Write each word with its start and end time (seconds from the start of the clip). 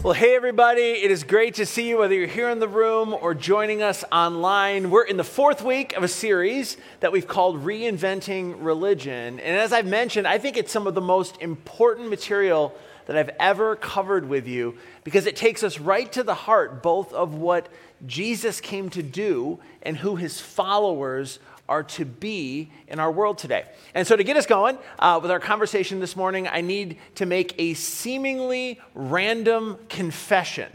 Well, 0.00 0.12
hey, 0.12 0.36
everybody. 0.36 0.80
It 0.80 1.10
is 1.10 1.24
great 1.24 1.54
to 1.54 1.66
see 1.66 1.88
you, 1.88 1.98
whether 1.98 2.14
you're 2.14 2.28
here 2.28 2.50
in 2.50 2.60
the 2.60 2.68
room 2.68 3.12
or 3.12 3.34
joining 3.34 3.82
us 3.82 4.04
online. 4.12 4.90
We're 4.90 5.02
in 5.02 5.16
the 5.16 5.24
fourth 5.24 5.60
week 5.60 5.96
of 5.96 6.04
a 6.04 6.08
series 6.08 6.76
that 7.00 7.10
we've 7.10 7.26
called 7.26 7.64
Reinventing 7.64 8.58
Religion. 8.60 9.40
And 9.40 9.56
as 9.56 9.72
I've 9.72 9.88
mentioned, 9.88 10.28
I 10.28 10.38
think 10.38 10.56
it's 10.56 10.70
some 10.70 10.86
of 10.86 10.94
the 10.94 11.00
most 11.00 11.42
important 11.42 12.10
material 12.10 12.72
that 13.06 13.16
I've 13.16 13.30
ever 13.40 13.74
covered 13.74 14.28
with 14.28 14.46
you 14.46 14.78
because 15.02 15.26
it 15.26 15.34
takes 15.34 15.64
us 15.64 15.80
right 15.80 16.10
to 16.12 16.22
the 16.22 16.34
heart, 16.34 16.80
both 16.80 17.12
of 17.12 17.34
what 17.34 17.68
Jesus 18.06 18.60
came 18.60 18.90
to 18.90 19.02
do 19.02 19.58
and 19.82 19.96
who 19.96 20.14
his 20.14 20.40
followers 20.40 21.40
are 21.68 21.82
to 21.82 22.04
be 22.04 22.70
in 22.86 22.98
our 22.98 23.10
world 23.10 23.38
today. 23.38 23.64
And 23.94 24.06
so, 24.06 24.16
to 24.16 24.24
get 24.24 24.36
us 24.36 24.46
going 24.46 24.78
uh, 24.98 25.18
with 25.20 25.30
our 25.30 25.40
conversation 25.40 26.00
this 26.00 26.16
morning, 26.16 26.48
I 26.48 26.60
need 26.60 26.98
to 27.16 27.26
make 27.26 27.54
a 27.58 27.74
seemingly 27.74 28.80
random 28.94 29.78
confession. 29.88 30.70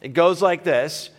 It 0.00 0.12
goes 0.12 0.42
like 0.42 0.64
this 0.64 1.10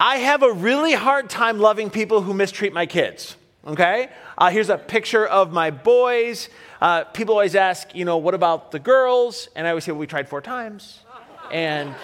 I 0.00 0.18
have 0.18 0.42
a 0.42 0.52
really 0.52 0.92
hard 0.92 1.28
time 1.28 1.58
loving 1.58 1.90
people 1.90 2.22
who 2.22 2.32
mistreat 2.32 2.72
my 2.72 2.86
kids. 2.86 3.36
Okay? 3.66 4.08
Uh, 4.36 4.50
here's 4.50 4.70
a 4.70 4.78
picture 4.78 5.26
of 5.26 5.52
my 5.52 5.70
boys. 5.70 6.48
Uh, 6.80 7.04
people 7.04 7.34
always 7.34 7.56
ask, 7.56 7.94
you 7.94 8.04
know, 8.04 8.16
what 8.16 8.34
about 8.34 8.70
the 8.70 8.78
girls? 8.78 9.48
And 9.56 9.66
I 9.66 9.70
always 9.70 9.84
say, 9.84 9.92
well, 9.92 9.98
we 9.98 10.06
tried 10.06 10.28
four 10.28 10.40
times. 10.40 11.00
And 11.52 11.94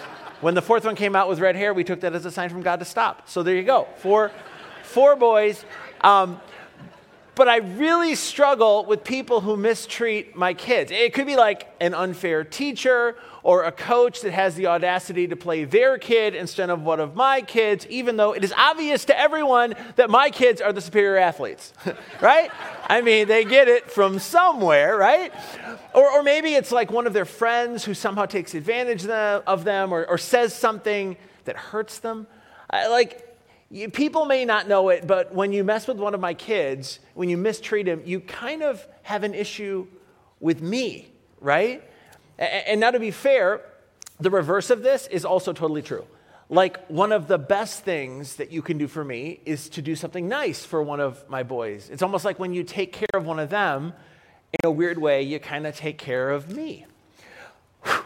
when 0.41 0.53
the 0.53 0.61
fourth 0.61 0.85
one 0.85 0.95
came 0.95 1.15
out 1.15 1.29
with 1.29 1.39
red 1.39 1.55
hair, 1.55 1.73
we 1.73 1.83
took 1.83 2.01
that 2.01 2.13
as 2.13 2.25
a 2.25 2.31
sign 2.31 2.49
from 2.49 2.61
God 2.61 2.79
to 2.79 2.85
stop. 2.85 3.29
So 3.29 3.41
there 3.41 3.55
you 3.55 3.63
go. 3.63 3.87
Four, 3.97 4.31
four 4.83 5.15
boys. 5.15 5.63
Um, 6.05 6.39
but 7.33 7.49
I 7.49 7.57
really 7.57 8.13
struggle 8.13 8.85
with 8.85 9.03
people 9.03 9.41
who 9.41 9.57
mistreat 9.57 10.35
my 10.35 10.53
kids. 10.53 10.91
It 10.91 11.13
could 11.13 11.25
be 11.25 11.35
like 11.35 11.67
an 11.81 11.95
unfair 11.95 12.43
teacher 12.43 13.17
or 13.41 13.63
a 13.63 13.71
coach 13.71 14.21
that 14.21 14.31
has 14.31 14.55
the 14.55 14.67
audacity 14.67 15.27
to 15.27 15.35
play 15.35 15.65
their 15.65 15.97
kid 15.97 16.35
instead 16.35 16.69
of 16.69 16.83
one 16.83 16.99
of 16.99 17.15
my 17.15 17.41
kids, 17.41 17.87
even 17.87 18.17
though 18.17 18.33
it 18.33 18.43
is 18.43 18.53
obvious 18.55 19.05
to 19.05 19.19
everyone 19.19 19.73
that 19.95 20.11
my 20.11 20.29
kids 20.29 20.61
are 20.61 20.71
the 20.71 20.79
superior 20.79 21.17
athletes, 21.17 21.73
right? 22.21 22.51
I 22.87 23.01
mean, 23.01 23.27
they 23.27 23.43
get 23.43 23.67
it 23.67 23.89
from 23.89 24.19
somewhere, 24.19 24.95
right? 24.95 25.33
Or, 25.95 26.09
or 26.09 26.21
maybe 26.21 26.53
it's 26.53 26.71
like 26.71 26.91
one 26.91 27.07
of 27.07 27.13
their 27.13 27.25
friends 27.25 27.83
who 27.83 27.95
somehow 27.95 28.27
takes 28.27 28.53
advantage 28.53 29.07
of 29.07 29.63
them 29.63 29.91
or, 29.91 30.05
or 30.05 30.19
says 30.19 30.53
something 30.53 31.17
that 31.45 31.57
hurts 31.57 31.97
them. 31.97 32.27
I, 32.69 32.87
like, 32.89 33.34
you, 33.71 33.89
people 33.89 34.25
may 34.25 34.45
not 34.45 34.67
know 34.67 34.89
it, 34.89 35.07
but 35.07 35.33
when 35.33 35.51
you 35.51 35.63
mess 35.63 35.87
with 35.87 35.97
one 35.97 36.13
of 36.13 36.19
my 36.19 36.33
kids, 36.33 36.99
when 37.13 37.29
you 37.29 37.37
mistreat 37.37 37.87
him, 37.87 38.01
you 38.05 38.19
kind 38.19 38.61
of 38.61 38.85
have 39.03 39.23
an 39.23 39.33
issue 39.33 39.87
with 40.39 40.61
me, 40.61 41.11
right? 41.41 41.83
And, 42.37 42.67
and 42.67 42.79
now, 42.79 42.91
to 42.91 42.99
be 42.99 43.11
fair, 43.11 43.61
the 44.19 44.29
reverse 44.29 44.69
of 44.69 44.83
this 44.83 45.07
is 45.07 45.25
also 45.25 45.51
totally 45.51 45.81
true. 45.81 46.05
Like, 46.47 46.85
one 46.87 47.11
of 47.11 47.27
the 47.27 47.39
best 47.39 47.83
things 47.83 48.35
that 48.35 48.51
you 48.51 48.61
can 48.61 48.77
do 48.77 48.87
for 48.87 49.03
me 49.03 49.39
is 49.45 49.67
to 49.69 49.81
do 49.81 49.95
something 49.95 50.27
nice 50.27 50.63
for 50.63 50.83
one 50.83 50.99
of 50.99 51.27
my 51.27 51.41
boys. 51.41 51.89
It's 51.89 52.03
almost 52.03 52.23
like 52.23 52.37
when 52.37 52.53
you 52.53 52.63
take 52.63 52.93
care 52.93 53.07
of 53.15 53.25
one 53.25 53.39
of 53.39 53.49
them, 53.49 53.93
in 54.53 54.67
a 54.67 54.71
weird 54.71 54.99
way, 54.99 55.23
you 55.23 55.39
kind 55.39 55.65
of 55.65 55.75
take 55.75 55.97
care 55.97 56.29
of 56.29 56.55
me. 56.55 56.85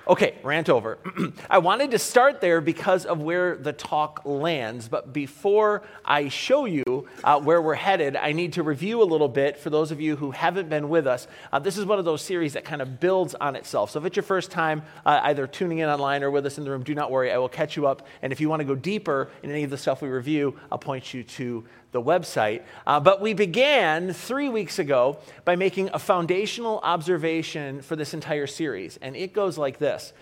Okay, 0.09 0.39
rant 0.41 0.69
over. 0.69 0.97
I 1.51 1.59
wanted 1.59 1.91
to 1.91 1.99
start 1.99 2.41
there 2.41 2.61
because 2.61 3.05
of 3.05 3.21
where 3.21 3.55
the 3.55 3.71
talk 3.71 4.23
lands, 4.25 4.87
but 4.87 5.13
before 5.13 5.83
I 6.03 6.29
show 6.29 6.65
you 6.65 7.07
uh, 7.23 7.39
where 7.39 7.61
we're 7.61 7.75
headed, 7.75 8.15
I 8.15 8.31
need 8.31 8.53
to 8.53 8.63
review 8.63 9.03
a 9.03 9.05
little 9.05 9.27
bit 9.27 9.57
for 9.57 9.69
those 9.69 9.91
of 9.91 10.01
you 10.01 10.15
who 10.15 10.31
haven't 10.31 10.67
been 10.67 10.89
with 10.89 11.05
us. 11.05 11.27
Uh, 11.53 11.59
this 11.59 11.77
is 11.77 11.85
one 11.85 11.99
of 11.99 12.05
those 12.05 12.23
series 12.23 12.53
that 12.53 12.65
kind 12.65 12.81
of 12.81 12.99
builds 12.99 13.35
on 13.35 13.55
itself. 13.55 13.91
So 13.91 13.99
if 13.99 14.05
it's 14.07 14.15
your 14.15 14.23
first 14.23 14.49
time 14.49 14.81
uh, 15.05 15.19
either 15.25 15.45
tuning 15.45 15.77
in 15.77 15.89
online 15.89 16.23
or 16.23 16.31
with 16.31 16.43
us 16.43 16.57
in 16.57 16.63
the 16.63 16.71
room, 16.71 16.81
do 16.81 16.95
not 16.95 17.11
worry, 17.11 17.31
I 17.31 17.37
will 17.37 17.47
catch 17.47 17.75
you 17.77 17.85
up. 17.85 18.07
And 18.23 18.33
if 18.33 18.41
you 18.41 18.49
want 18.49 18.61
to 18.61 18.65
go 18.65 18.73
deeper 18.73 19.29
in 19.43 19.51
any 19.51 19.63
of 19.63 19.69
the 19.69 19.77
stuff 19.77 20.01
we 20.01 20.09
review, 20.09 20.59
I'll 20.71 20.79
point 20.79 21.13
you 21.13 21.23
to 21.23 21.65
the 21.91 22.01
website. 22.01 22.63
Uh, 22.85 22.99
but 22.99 23.21
we 23.21 23.33
began 23.33 24.13
three 24.13 24.49
weeks 24.49 24.79
ago 24.79 25.17
by 25.45 25.55
making 25.55 25.89
a 25.93 25.99
foundational 25.99 26.79
observation 26.83 27.81
for 27.81 27.95
this 27.95 28.13
entire 28.13 28.47
series. 28.47 28.97
And 29.01 29.15
it 29.15 29.33
goes 29.33 29.57
like 29.57 29.79
this 29.79 30.13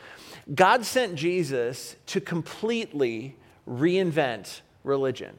God 0.54 0.86
sent 0.86 1.16
Jesus 1.16 1.96
to 2.08 2.22
completely 2.22 3.36
reinvent 3.68 4.62
religion. 4.84 5.36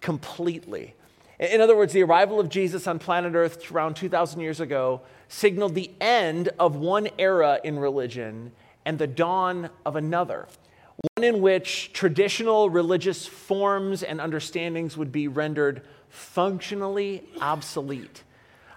Completely. 0.00 0.94
In 1.38 1.60
other 1.60 1.76
words, 1.76 1.92
the 1.92 2.02
arrival 2.02 2.38
of 2.38 2.48
Jesus 2.48 2.86
on 2.86 2.98
planet 2.98 3.34
Earth 3.34 3.70
around 3.72 3.94
2,000 3.94 4.40
years 4.40 4.60
ago 4.60 5.00
signaled 5.28 5.74
the 5.74 5.90
end 6.00 6.50
of 6.58 6.76
one 6.76 7.08
era 7.18 7.60
in 7.64 7.78
religion 7.78 8.52
and 8.84 8.98
the 8.98 9.06
dawn 9.06 9.70
of 9.84 9.96
another 9.96 10.46
one 11.16 11.24
in 11.24 11.42
which 11.42 11.92
traditional 11.92 12.70
religious 12.70 13.26
forms 13.26 14.04
and 14.04 14.20
understandings 14.20 14.96
would 14.96 15.10
be 15.10 15.26
rendered 15.26 15.82
functionally 16.08 17.24
obsolete. 17.40 18.22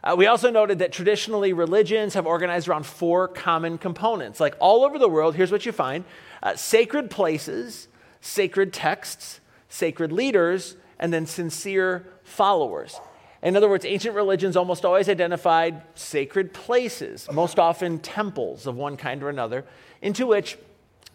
Uh, 0.03 0.15
we 0.17 0.25
also 0.25 0.49
noted 0.49 0.79
that 0.79 0.91
traditionally 0.91 1.53
religions 1.53 2.15
have 2.15 2.25
organized 2.25 2.67
around 2.67 2.83
four 2.83 3.27
common 3.27 3.77
components. 3.77 4.39
Like 4.39 4.55
all 4.59 4.83
over 4.83 4.97
the 4.97 5.07
world, 5.07 5.35
here's 5.35 5.51
what 5.51 5.67
you 5.67 5.71
find 5.71 6.03
uh, 6.41 6.55
sacred 6.55 7.11
places, 7.11 7.87
sacred 8.21 8.73
texts, 8.73 9.39
sacred 9.69 10.11
leaders, 10.11 10.77
and 10.97 11.13
then 11.13 11.27
sincere 11.27 12.07
followers. 12.23 12.99
In 13.43 13.55
other 13.55 13.69
words, 13.69 13.85
ancient 13.85 14.15
religions 14.15 14.55
almost 14.55 14.83
always 14.83 15.09
identified 15.09 15.83
sacred 15.93 16.53
places, 16.53 17.27
most 17.31 17.59
often 17.59 17.99
temples 17.99 18.65
of 18.65 18.75
one 18.75 18.97
kind 18.97 19.21
or 19.21 19.29
another, 19.29 19.63
into 20.01 20.25
which 20.25 20.57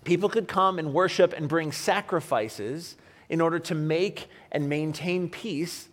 people 0.05 0.29
could 0.29 0.49
come 0.49 0.79
and 0.79 0.93
worship 0.93 1.33
and 1.33 1.49
bring 1.49 1.73
sacrifices 1.73 2.97
in 3.29 3.41
order 3.41 3.59
to 3.59 3.75
make 3.75 4.29
and 4.51 4.69
maintain 4.69 5.29
peace 5.29 5.89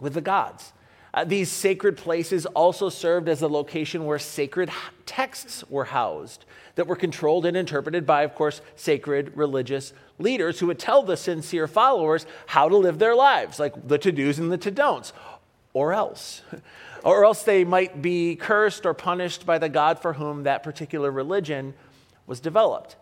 with 0.00 0.14
the 0.14 0.20
gods. 0.20 0.72
Uh, 1.14 1.24
these 1.24 1.50
sacred 1.50 1.96
places 1.96 2.46
also 2.46 2.88
served 2.88 3.28
as 3.28 3.42
a 3.42 3.48
location 3.48 4.06
where 4.06 4.18
sacred 4.18 4.70
texts 5.04 5.62
were 5.68 5.84
housed 5.84 6.46
that 6.74 6.86
were 6.86 6.96
controlled 6.96 7.44
and 7.44 7.54
interpreted 7.56 8.06
by, 8.06 8.22
of 8.22 8.34
course, 8.34 8.62
sacred 8.76 9.30
religious 9.36 9.92
leaders 10.18 10.58
who 10.58 10.66
would 10.66 10.78
tell 10.78 11.02
the 11.02 11.16
sincere 11.16 11.68
followers 11.68 12.24
how 12.46 12.66
to 12.68 12.76
live 12.76 12.98
their 12.98 13.14
lives, 13.14 13.58
like 13.58 13.88
the 13.88 13.98
to 13.98 14.10
dos 14.10 14.38
and 14.38 14.50
the 14.50 14.56
to 14.56 14.70
don'ts, 14.70 15.12
or 15.74 15.92
else. 15.92 16.40
or 17.04 17.24
else 17.24 17.42
they 17.42 17.62
might 17.62 18.00
be 18.00 18.34
cursed 18.36 18.86
or 18.86 18.94
punished 18.94 19.44
by 19.44 19.58
the 19.58 19.68
God 19.68 19.98
for 19.98 20.14
whom 20.14 20.44
that 20.44 20.62
particular 20.62 21.10
religion 21.10 21.74
was 22.26 22.40
developed. 22.40 22.96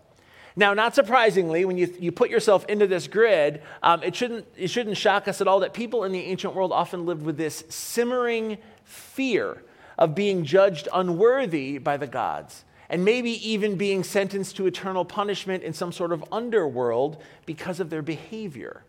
Now, 0.57 0.75
not 0.75 0.95
surprisingly, 0.95 1.65
when 1.65 1.79
you, 1.79 1.95
you 1.99 2.13
put 2.13 2.31
yourself 2.31 2.65
into 2.67 2.87
this 2.87 3.07
grid, 3.07 3.63
um, 3.83 4.03
it, 4.03 4.17
shouldn't, 4.17 4.47
it 4.57 4.69
shouldn't 4.69 4.97
shock 4.97 5.29
us 5.29 5.41
at 5.41 5.49
all 5.49 5.61
that 5.61 5.73
people 5.73 6.05
in 6.05 6.13
the 6.13 6.21
ancient 6.21 6.55
world 6.55 6.73
often 6.73 7.07
lived 7.07 7.23
with 7.23 7.37
this 7.37 7.65
simmering 7.69 8.59
fear 8.85 9.63
of 9.97 10.15
being 10.15 10.45
judged 10.45 10.89
unworthy 10.93 11.79
by 11.79 11.97
the 11.97 12.07
gods, 12.07 12.65
and 12.89 13.05
maybe 13.05 13.31
even 13.49 13.77
being 13.77 14.03
sentenced 14.03 14.57
to 14.57 14.67
eternal 14.67 15.05
punishment 15.05 15.63
in 15.63 15.73
some 15.73 15.93
sort 15.93 16.13
of 16.13 16.25
underworld 16.33 17.23
because 17.47 17.79
of 17.79 17.91
their 17.91 18.03
behavior. 18.03 18.83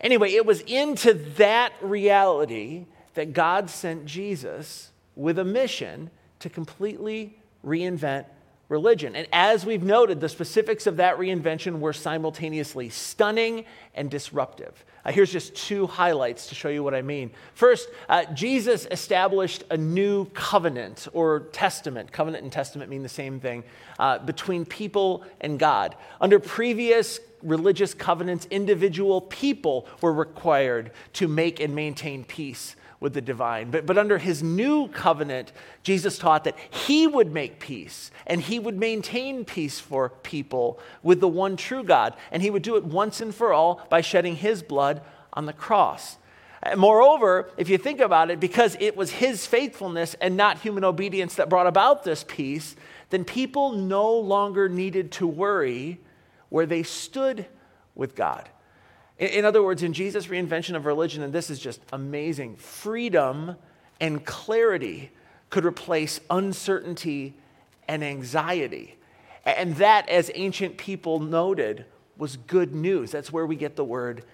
Anyway, 0.00 0.32
it 0.32 0.46
was 0.46 0.62
into 0.62 1.12
that 1.36 1.72
reality 1.82 2.86
that 3.14 3.34
God 3.34 3.68
sent 3.68 4.06
Jesus 4.06 4.92
with 5.14 5.38
a 5.38 5.44
mission 5.44 6.10
to 6.38 6.48
completely 6.48 7.36
reinvent 7.64 8.24
religion. 8.70 9.16
And 9.16 9.26
as 9.32 9.66
we've 9.66 9.82
noted, 9.82 10.20
the 10.20 10.28
specifics 10.28 10.86
of 10.86 10.96
that 10.96 11.18
reinvention 11.18 11.80
were 11.80 11.92
simultaneously 11.92 12.88
stunning 12.88 13.64
and 13.94 14.08
disruptive. 14.08 14.84
Uh, 15.04 15.10
here's 15.10 15.32
just 15.32 15.54
two 15.56 15.88
highlights 15.88 16.46
to 16.46 16.54
show 16.54 16.68
you 16.68 16.84
what 16.84 16.94
I 16.94 17.02
mean. 17.02 17.32
First, 17.52 17.88
uh, 18.08 18.24
Jesus 18.32 18.86
established 18.90 19.64
a 19.70 19.76
new 19.76 20.26
covenant 20.26 21.08
or 21.12 21.40
testament. 21.52 22.12
Covenant 22.12 22.44
and 22.44 22.52
testament 22.52 22.90
mean 22.90 23.02
the 23.02 23.08
same 23.08 23.40
thing 23.40 23.64
uh, 23.98 24.18
between 24.18 24.64
people 24.64 25.24
and 25.40 25.58
God. 25.58 25.96
Under 26.20 26.38
previous 26.38 27.18
religious 27.42 27.92
covenants, 27.92 28.46
individual 28.50 29.20
people 29.20 29.88
were 30.00 30.12
required 30.12 30.92
to 31.14 31.26
make 31.26 31.58
and 31.58 31.74
maintain 31.74 32.22
peace 32.22 32.76
with 33.00 33.14
the 33.14 33.20
divine. 33.20 33.70
But, 33.70 33.86
but 33.86 33.98
under 33.98 34.18
his 34.18 34.42
new 34.42 34.88
covenant, 34.88 35.52
Jesus 35.82 36.18
taught 36.18 36.44
that 36.44 36.58
he 36.70 37.06
would 37.06 37.32
make 37.32 37.58
peace 37.58 38.10
and 38.26 38.40
he 38.40 38.58
would 38.58 38.78
maintain 38.78 39.44
peace 39.44 39.80
for 39.80 40.10
people 40.10 40.78
with 41.02 41.20
the 41.20 41.28
one 41.28 41.56
true 41.56 41.82
God. 41.82 42.14
And 42.30 42.42
he 42.42 42.50
would 42.50 42.62
do 42.62 42.76
it 42.76 42.84
once 42.84 43.20
and 43.20 43.34
for 43.34 43.52
all 43.52 43.86
by 43.88 44.02
shedding 44.02 44.36
his 44.36 44.62
blood 44.62 45.00
on 45.32 45.46
the 45.46 45.52
cross. 45.54 46.18
Moreover, 46.76 47.50
if 47.56 47.70
you 47.70 47.78
think 47.78 48.00
about 48.00 48.30
it, 48.30 48.38
because 48.38 48.76
it 48.80 48.94
was 48.94 49.12
his 49.12 49.46
faithfulness 49.46 50.14
and 50.20 50.36
not 50.36 50.58
human 50.58 50.84
obedience 50.84 51.36
that 51.36 51.48
brought 51.48 51.66
about 51.66 52.04
this 52.04 52.22
peace, 52.28 52.76
then 53.08 53.24
people 53.24 53.72
no 53.72 54.12
longer 54.12 54.68
needed 54.68 55.10
to 55.12 55.26
worry 55.26 56.00
where 56.50 56.66
they 56.66 56.82
stood 56.82 57.46
with 57.94 58.14
God. 58.14 58.50
In 59.20 59.44
other 59.44 59.62
words, 59.62 59.82
in 59.82 59.92
Jesus' 59.92 60.26
reinvention 60.28 60.74
of 60.74 60.86
religion, 60.86 61.22
and 61.22 61.30
this 61.30 61.50
is 61.50 61.58
just 61.58 61.82
amazing, 61.92 62.56
freedom 62.56 63.54
and 64.00 64.24
clarity 64.24 65.10
could 65.50 65.66
replace 65.66 66.20
uncertainty 66.30 67.36
and 67.86 68.02
anxiety. 68.02 68.96
And 69.44 69.76
that, 69.76 70.08
as 70.08 70.30
ancient 70.34 70.78
people 70.78 71.20
noted, 71.20 71.84
was 72.16 72.38
good 72.38 72.74
news. 72.74 73.10
That's 73.10 73.30
where 73.30 73.44
we 73.44 73.56
get 73.56 73.76
the 73.76 73.84
word 73.84 74.24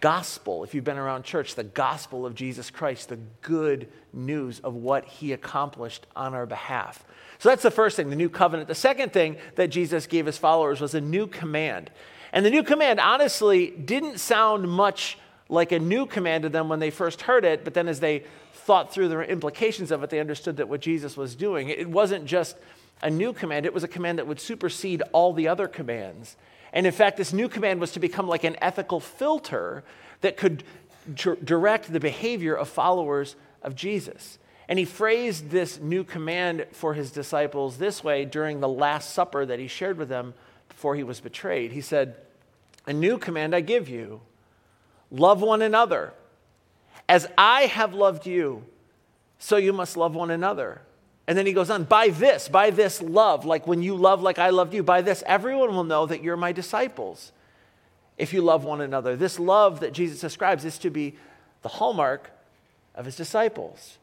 gospel. 0.00 0.64
If 0.64 0.74
you've 0.74 0.84
been 0.84 0.98
around 0.98 1.24
church, 1.24 1.54
the 1.54 1.64
gospel 1.64 2.24
of 2.24 2.34
Jesus 2.34 2.70
Christ, 2.70 3.10
the 3.10 3.18
good 3.42 3.88
news 4.12 4.60
of 4.60 4.74
what 4.74 5.04
he 5.04 5.32
accomplished 5.32 6.06
on 6.16 6.34
our 6.34 6.46
behalf. 6.46 7.04
So 7.38 7.50
that's 7.50 7.62
the 7.62 7.70
first 7.70 7.96
thing, 7.96 8.08
the 8.08 8.16
new 8.16 8.28
covenant. 8.30 8.68
The 8.68 8.74
second 8.74 9.12
thing 9.12 9.36
that 9.56 9.68
Jesus 9.68 10.06
gave 10.06 10.24
his 10.26 10.38
followers 10.38 10.80
was 10.80 10.94
a 10.94 11.00
new 11.00 11.26
command. 11.26 11.90
And 12.32 12.46
the 12.46 12.50
new 12.50 12.62
command, 12.62 13.00
honestly, 13.00 13.70
didn't 13.70 14.20
sound 14.20 14.68
much 14.68 15.18
like 15.48 15.72
a 15.72 15.78
new 15.78 16.06
command 16.06 16.42
to 16.42 16.48
them 16.48 16.68
when 16.68 16.78
they 16.78 16.90
first 16.90 17.22
heard 17.22 17.44
it, 17.44 17.64
but 17.64 17.74
then 17.74 17.88
as 17.88 18.00
they 18.00 18.24
thought 18.52 18.92
through 18.92 19.08
the 19.08 19.20
implications 19.20 19.90
of 19.90 20.02
it, 20.02 20.10
they 20.10 20.20
understood 20.20 20.58
that 20.58 20.68
what 20.68 20.80
Jesus 20.80 21.16
was 21.16 21.34
doing, 21.34 21.68
it 21.68 21.88
wasn't 21.88 22.24
just 22.24 22.56
a 23.02 23.10
new 23.10 23.32
command, 23.32 23.66
it 23.66 23.74
was 23.74 23.82
a 23.82 23.88
command 23.88 24.18
that 24.18 24.26
would 24.26 24.40
supersede 24.40 25.02
all 25.12 25.32
the 25.32 25.48
other 25.48 25.66
commands. 25.66 26.36
And 26.72 26.86
in 26.86 26.92
fact, 26.92 27.16
this 27.16 27.32
new 27.32 27.48
command 27.48 27.80
was 27.80 27.92
to 27.92 28.00
become 28.00 28.28
like 28.28 28.44
an 28.44 28.56
ethical 28.62 29.00
filter 29.00 29.82
that 30.20 30.36
could 30.36 30.62
direct 31.14 31.92
the 31.92 31.98
behavior 31.98 32.54
of 32.54 32.68
followers 32.68 33.34
of 33.62 33.74
Jesus. 33.74 34.38
And 34.68 34.78
he 34.78 34.84
phrased 34.84 35.50
this 35.50 35.80
new 35.80 36.04
command 36.04 36.66
for 36.70 36.94
his 36.94 37.10
disciples 37.10 37.78
this 37.78 38.04
way 38.04 38.24
during 38.24 38.60
the 38.60 38.68
Last 38.68 39.12
Supper 39.12 39.44
that 39.44 39.58
he 39.58 39.66
shared 39.66 39.98
with 39.98 40.08
them 40.08 40.34
before 40.70 40.96
he 40.96 41.02
was 41.02 41.20
betrayed. 41.20 41.72
He 41.72 41.82
said, 41.82 42.16
A 42.86 42.92
new 42.92 43.18
command 43.18 43.54
I 43.54 43.60
give 43.60 43.88
you 43.88 44.22
love 45.10 45.42
one 45.42 45.62
another. 45.62 46.14
As 47.08 47.26
I 47.36 47.62
have 47.62 47.92
loved 47.92 48.26
you, 48.26 48.64
so 49.38 49.56
you 49.56 49.72
must 49.72 49.96
love 49.96 50.14
one 50.14 50.30
another. 50.30 50.80
And 51.26 51.36
then 51.36 51.46
he 51.46 51.52
goes 51.52 51.70
on, 51.70 51.84
by 51.84 52.08
this, 52.08 52.48
by 52.48 52.70
this 52.70 53.00
love, 53.00 53.44
like 53.44 53.66
when 53.66 53.82
you 53.82 53.94
love 53.94 54.22
like 54.22 54.38
I 54.38 54.50
loved 54.50 54.74
you, 54.74 54.82
by 54.82 55.00
this, 55.00 55.22
everyone 55.26 55.74
will 55.74 55.84
know 55.84 56.06
that 56.06 56.22
you're 56.24 56.36
my 56.36 56.52
disciples 56.52 57.32
if 58.18 58.32
you 58.32 58.42
love 58.42 58.64
one 58.64 58.80
another. 58.80 59.16
This 59.16 59.38
love 59.38 59.80
that 59.80 59.92
Jesus 59.92 60.20
describes 60.20 60.64
is 60.64 60.78
to 60.78 60.90
be 60.90 61.16
the 61.62 61.68
hallmark 61.68 62.30
of 62.94 63.04
his 63.04 63.16
disciples. 63.16 63.98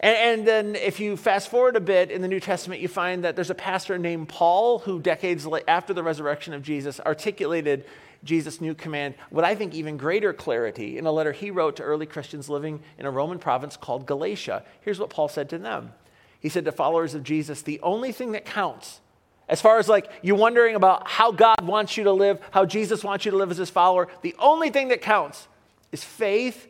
And, 0.00 0.46
then, 0.46 0.74
if 0.76 1.00
you 1.00 1.16
fast 1.16 1.48
forward 1.48 1.76
a 1.76 1.80
bit 1.80 2.10
in 2.10 2.20
the 2.20 2.28
New 2.28 2.40
Testament, 2.40 2.80
you 2.80 2.88
find 2.88 3.24
that 3.24 3.36
there's 3.36 3.50
a 3.50 3.54
pastor 3.54 3.96
named 3.96 4.28
Paul 4.28 4.80
who, 4.80 5.00
decades 5.00 5.46
after 5.66 5.94
the 5.94 6.02
resurrection 6.02 6.52
of 6.52 6.62
Jesus, 6.62 7.00
articulated 7.00 7.84
Jesus' 8.24 8.60
new 8.60 8.74
command, 8.74 9.14
what 9.30 9.44
I 9.44 9.54
think 9.54 9.74
even 9.74 9.96
greater 9.96 10.32
clarity, 10.32 10.98
in 10.98 11.06
a 11.06 11.12
letter 11.12 11.32
he 11.32 11.50
wrote 11.50 11.76
to 11.76 11.82
early 11.82 12.06
Christians 12.06 12.48
living 12.48 12.80
in 12.98 13.06
a 13.06 13.10
Roman 13.10 13.38
province 13.38 13.76
called 13.76 14.06
Galatia. 14.06 14.64
Here's 14.80 14.98
what 14.98 15.10
Paul 15.10 15.28
said 15.28 15.48
to 15.50 15.58
them 15.58 15.92
He 16.40 16.48
said 16.48 16.64
to 16.64 16.72
followers 16.72 17.14
of 17.14 17.22
Jesus, 17.22 17.62
the 17.62 17.80
only 17.80 18.12
thing 18.12 18.32
that 18.32 18.44
counts, 18.44 19.00
as 19.48 19.60
far 19.60 19.78
as 19.78 19.88
like 19.88 20.10
you 20.22 20.34
wondering 20.34 20.74
about 20.74 21.08
how 21.08 21.30
God 21.32 21.60
wants 21.62 21.96
you 21.96 22.04
to 22.04 22.12
live, 22.12 22.40
how 22.50 22.64
Jesus 22.64 23.04
wants 23.04 23.24
you 23.24 23.30
to 23.30 23.36
live 23.36 23.50
as 23.50 23.58
his 23.58 23.70
follower, 23.70 24.08
the 24.22 24.34
only 24.38 24.70
thing 24.70 24.88
that 24.88 25.02
counts 25.02 25.46
is 25.92 26.02
faith 26.02 26.66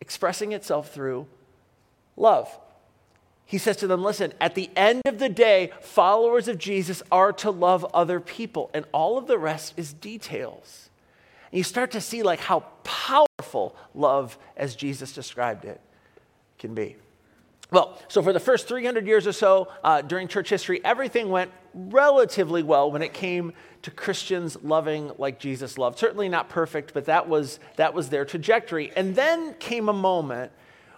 expressing 0.00 0.52
itself 0.52 0.92
through 0.92 1.26
love. 2.16 2.58
He 3.46 3.58
says 3.58 3.76
to 3.78 3.86
them, 3.86 4.02
Listen, 4.02 4.32
at 4.40 4.54
the 4.54 4.70
end 4.74 5.02
of 5.06 5.18
the 5.18 5.28
day, 5.28 5.72
followers 5.80 6.48
of 6.48 6.58
Jesus 6.58 7.02
are 7.12 7.32
to 7.34 7.50
love 7.50 7.84
other 7.94 8.20
people, 8.20 8.70
and 8.72 8.84
all 8.92 9.18
of 9.18 9.26
the 9.26 9.38
rest 9.38 9.74
is 9.76 9.92
details. 9.92 10.90
And 11.52 11.58
you 11.58 11.64
start 11.64 11.90
to 11.92 12.00
see 12.00 12.22
like 12.22 12.40
how 12.40 12.60
powerful 12.82 13.76
love, 13.94 14.38
as 14.56 14.74
Jesus 14.74 15.12
described 15.12 15.64
it, 15.64 15.80
can 16.58 16.74
be. 16.74 16.96
Well, 17.70 17.98
so 18.08 18.22
for 18.22 18.32
the 18.32 18.40
first 18.40 18.68
300 18.68 19.06
years 19.06 19.26
or 19.26 19.32
so 19.32 19.68
uh, 19.82 20.02
during 20.02 20.28
church 20.28 20.48
history, 20.48 20.80
everything 20.84 21.28
went 21.28 21.50
relatively 21.74 22.62
well 22.62 22.90
when 22.90 23.02
it 23.02 23.12
came 23.12 23.52
to 23.82 23.90
Christians 23.90 24.56
loving 24.62 25.10
like 25.18 25.40
Jesus 25.40 25.76
loved. 25.76 25.98
Certainly 25.98 26.28
not 26.28 26.48
perfect, 26.48 26.94
but 26.94 27.06
that 27.06 27.28
was, 27.28 27.58
that 27.76 27.92
was 27.92 28.10
their 28.10 28.24
trajectory. 28.24 28.92
And 28.94 29.14
then 29.16 29.54
came 29.54 29.88
a 29.88 29.92
moment 29.92 30.52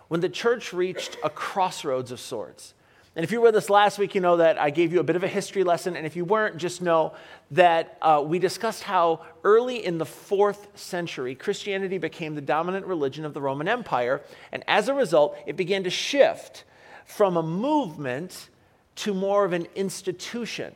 when 0.09 0.21
the 0.21 0.29
church 0.29 0.73
reached 0.73 1.17
a 1.25 1.31
crossroads 1.31 2.11
of 2.13 2.21
sorts. 2.21 2.75
And 3.17 3.25
if 3.25 3.33
you 3.33 3.41
were 3.41 3.47
with 3.47 3.57
us 3.57 3.71
last 3.71 3.99
week, 3.99 4.15
you 4.15 4.21
know 4.21 4.37
that 4.37 4.61
I 4.61 4.69
gave 4.69 4.93
you 4.93 5.01
a 5.01 5.03
bit 5.03 5.17
of 5.17 5.25
a 5.25 5.29
history 5.29 5.65
lesson. 5.65 5.97
And 5.97 6.05
if 6.05 6.17
you 6.17 6.27
weren't, 6.27 6.59
just 6.59 6.83
know 6.83 7.15
that 7.53 7.97
uh, 8.03 8.23
we 8.25 8.39
discussed 8.39 8.83
how 8.83 9.25
early 9.43 9.85
in 9.85 9.97
the 9.97 10.05
fourth 10.05 10.69
century, 10.79 11.35
Christianity 11.35 11.97
became 11.97 12.35
the 12.35 12.43
dominant 12.43 12.85
religion 12.85 13.25
of 13.25 13.33
the 13.33 13.41
Roman 13.41 13.69
Empire. 13.69 14.21
And 14.53 14.63
as 14.69 14.89
a 14.89 14.95
result, 14.95 15.39
it 15.47 15.57
began 15.57 15.83
to 15.85 15.91
shift 15.91 16.65
from 17.07 17.39
a 17.39 17.43
movement 17.43 18.51
to 18.97 19.15
more 19.15 19.47
of 19.47 19.55
an 19.55 19.67
institution. 19.75 20.75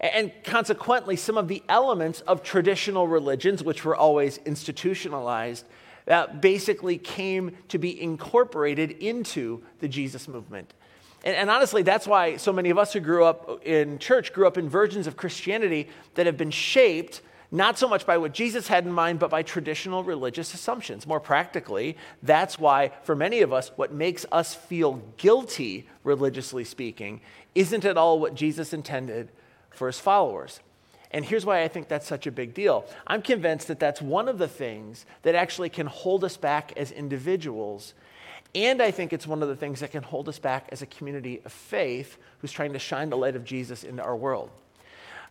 And 0.00 0.32
consequently, 0.44 1.16
some 1.16 1.38
of 1.38 1.48
the 1.48 1.62
elements 1.66 2.20
of 2.22 2.42
traditional 2.42 3.08
religions, 3.08 3.62
which 3.62 3.86
were 3.86 3.96
always 3.96 4.38
institutionalized, 4.44 5.64
uh, 6.08 6.26
basically 6.28 6.98
came 6.98 7.56
to 7.68 7.78
be 7.78 8.00
incorporated 8.00 8.90
into 8.92 9.62
the 9.80 9.88
Jesus 9.88 10.28
movement. 10.28 10.72
And, 11.24 11.36
and, 11.36 11.50
honestly, 11.50 11.82
that's 11.82 12.06
why 12.06 12.36
so 12.36 12.52
many 12.52 12.70
of 12.70 12.78
us 12.78 12.92
who 12.92 13.00
grew 13.00 13.24
up 13.24 13.64
in 13.66 13.98
church 13.98 14.32
grew 14.32 14.46
up 14.46 14.56
in 14.56 14.68
versions 14.68 15.06
of 15.06 15.16
Christianity 15.16 15.88
that 16.14 16.26
have 16.26 16.36
been 16.36 16.50
shaped 16.50 17.20
not 17.52 17.78
so 17.78 17.88
much 17.88 18.06
by 18.06 18.16
what 18.16 18.32
Jesus 18.32 18.68
had 18.68 18.84
in 18.84 18.92
mind, 18.92 19.18
but 19.18 19.30
by 19.30 19.42
traditional 19.42 20.04
religious 20.04 20.54
assumptions. 20.54 21.06
More 21.06 21.20
practically, 21.20 21.96
that's 22.22 22.58
why, 22.58 22.92
for 23.02 23.16
many 23.16 23.40
of 23.40 23.52
us, 23.52 23.72
what 23.74 23.92
makes 23.92 24.24
us 24.30 24.54
feel 24.54 25.02
guilty, 25.16 25.88
religiously 26.04 26.64
speaking, 26.64 27.20
isn't 27.54 27.84
at 27.84 27.96
all 27.96 28.20
what 28.20 28.34
Jesus 28.34 28.72
intended 28.72 29.30
for 29.70 29.88
his 29.88 29.98
followers. 29.98 30.60
And 31.12 31.24
here's 31.24 31.44
why 31.44 31.62
I 31.62 31.68
think 31.68 31.88
that's 31.88 32.06
such 32.06 32.26
a 32.26 32.30
big 32.30 32.54
deal. 32.54 32.86
I'm 33.06 33.22
convinced 33.22 33.68
that 33.68 33.80
that's 33.80 34.00
one 34.00 34.28
of 34.28 34.38
the 34.38 34.48
things 34.48 35.06
that 35.22 35.34
actually 35.34 35.68
can 35.68 35.86
hold 35.86 36.24
us 36.24 36.36
back 36.36 36.72
as 36.76 36.92
individuals 36.92 37.94
and 38.54 38.82
I 38.82 38.90
think 38.90 39.12
it's 39.12 39.26
one 39.26 39.42
of 39.42 39.48
the 39.48 39.56
things 39.56 39.80
that 39.80 39.92
can 39.92 40.02
hold 40.02 40.28
us 40.28 40.38
back 40.38 40.68
as 40.72 40.82
a 40.82 40.86
community 40.86 41.40
of 41.44 41.52
faith 41.52 42.18
who's 42.38 42.50
trying 42.50 42.72
to 42.72 42.78
shine 42.78 43.10
the 43.10 43.16
light 43.16 43.36
of 43.36 43.44
Jesus 43.44 43.84
into 43.84 44.02
our 44.02 44.16
world. 44.16 44.50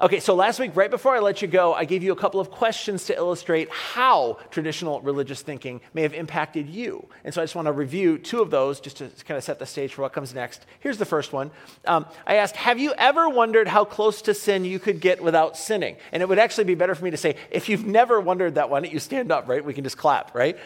Okay, 0.02 0.22
so 0.22 0.34
last 0.34 0.62
week, 0.62 0.78
right 0.78 0.90
before 0.90 1.14
I 1.14 1.20
let 1.20 1.42
you 1.42 1.50
go, 1.50 1.74
I 1.74 1.84
gave 1.84 2.04
you 2.04 2.14
a 2.14 2.16
couple 2.16 2.40
of 2.40 2.50
questions 2.50 3.04
to 3.08 3.16
illustrate 3.18 3.70
how 3.70 4.38
traditional 4.50 5.02
religious 5.02 5.42
thinking 5.42 5.82
may 5.94 6.04
have 6.04 6.14
impacted 6.14 6.70
you. 6.70 7.06
And 7.26 7.34
so 7.34 7.42
I 7.42 7.44
just 7.44 7.54
want 7.54 7.66
to 7.66 7.74
review 7.74 8.18
two 8.18 8.42
of 8.42 8.50
those 8.50 8.80
just 8.80 8.96
to 8.98 9.10
kind 9.26 9.38
of 9.38 9.44
set 9.44 9.60
the 9.60 9.66
stage 9.66 9.94
for 9.94 10.04
what 10.04 10.14
comes 10.14 10.34
next. 10.34 10.66
Here's 10.80 10.98
the 10.98 11.06
first 11.06 11.34
one 11.34 11.52
um, 11.84 12.06
I 12.26 12.36
asked, 12.36 12.56
Have 12.56 12.80
you 12.80 12.94
ever 12.98 13.28
wondered 13.28 13.68
how 13.68 13.84
close 13.84 14.22
to 14.22 14.34
sin 14.34 14.64
you 14.64 14.80
could 14.80 15.02
get 15.02 15.22
without 15.22 15.58
sinning? 15.58 15.98
And 16.14 16.24
it 16.24 16.30
would 16.30 16.40
actually 16.40 16.64
be 16.64 16.76
better 16.76 16.96
for 16.96 17.04
me 17.04 17.12
to 17.12 17.18
say, 17.18 17.36
If 17.52 17.68
you've 17.68 17.86
never 17.86 18.22
wondered 18.22 18.56
that, 18.56 18.70
why 18.70 18.80
don't 18.80 18.94
you 18.94 19.00
stand 19.00 19.34
up, 19.34 19.50
right? 19.50 19.66
We 19.66 19.74
can 19.74 19.84
just 19.84 19.98
clap, 19.98 20.34
right? 20.34 20.58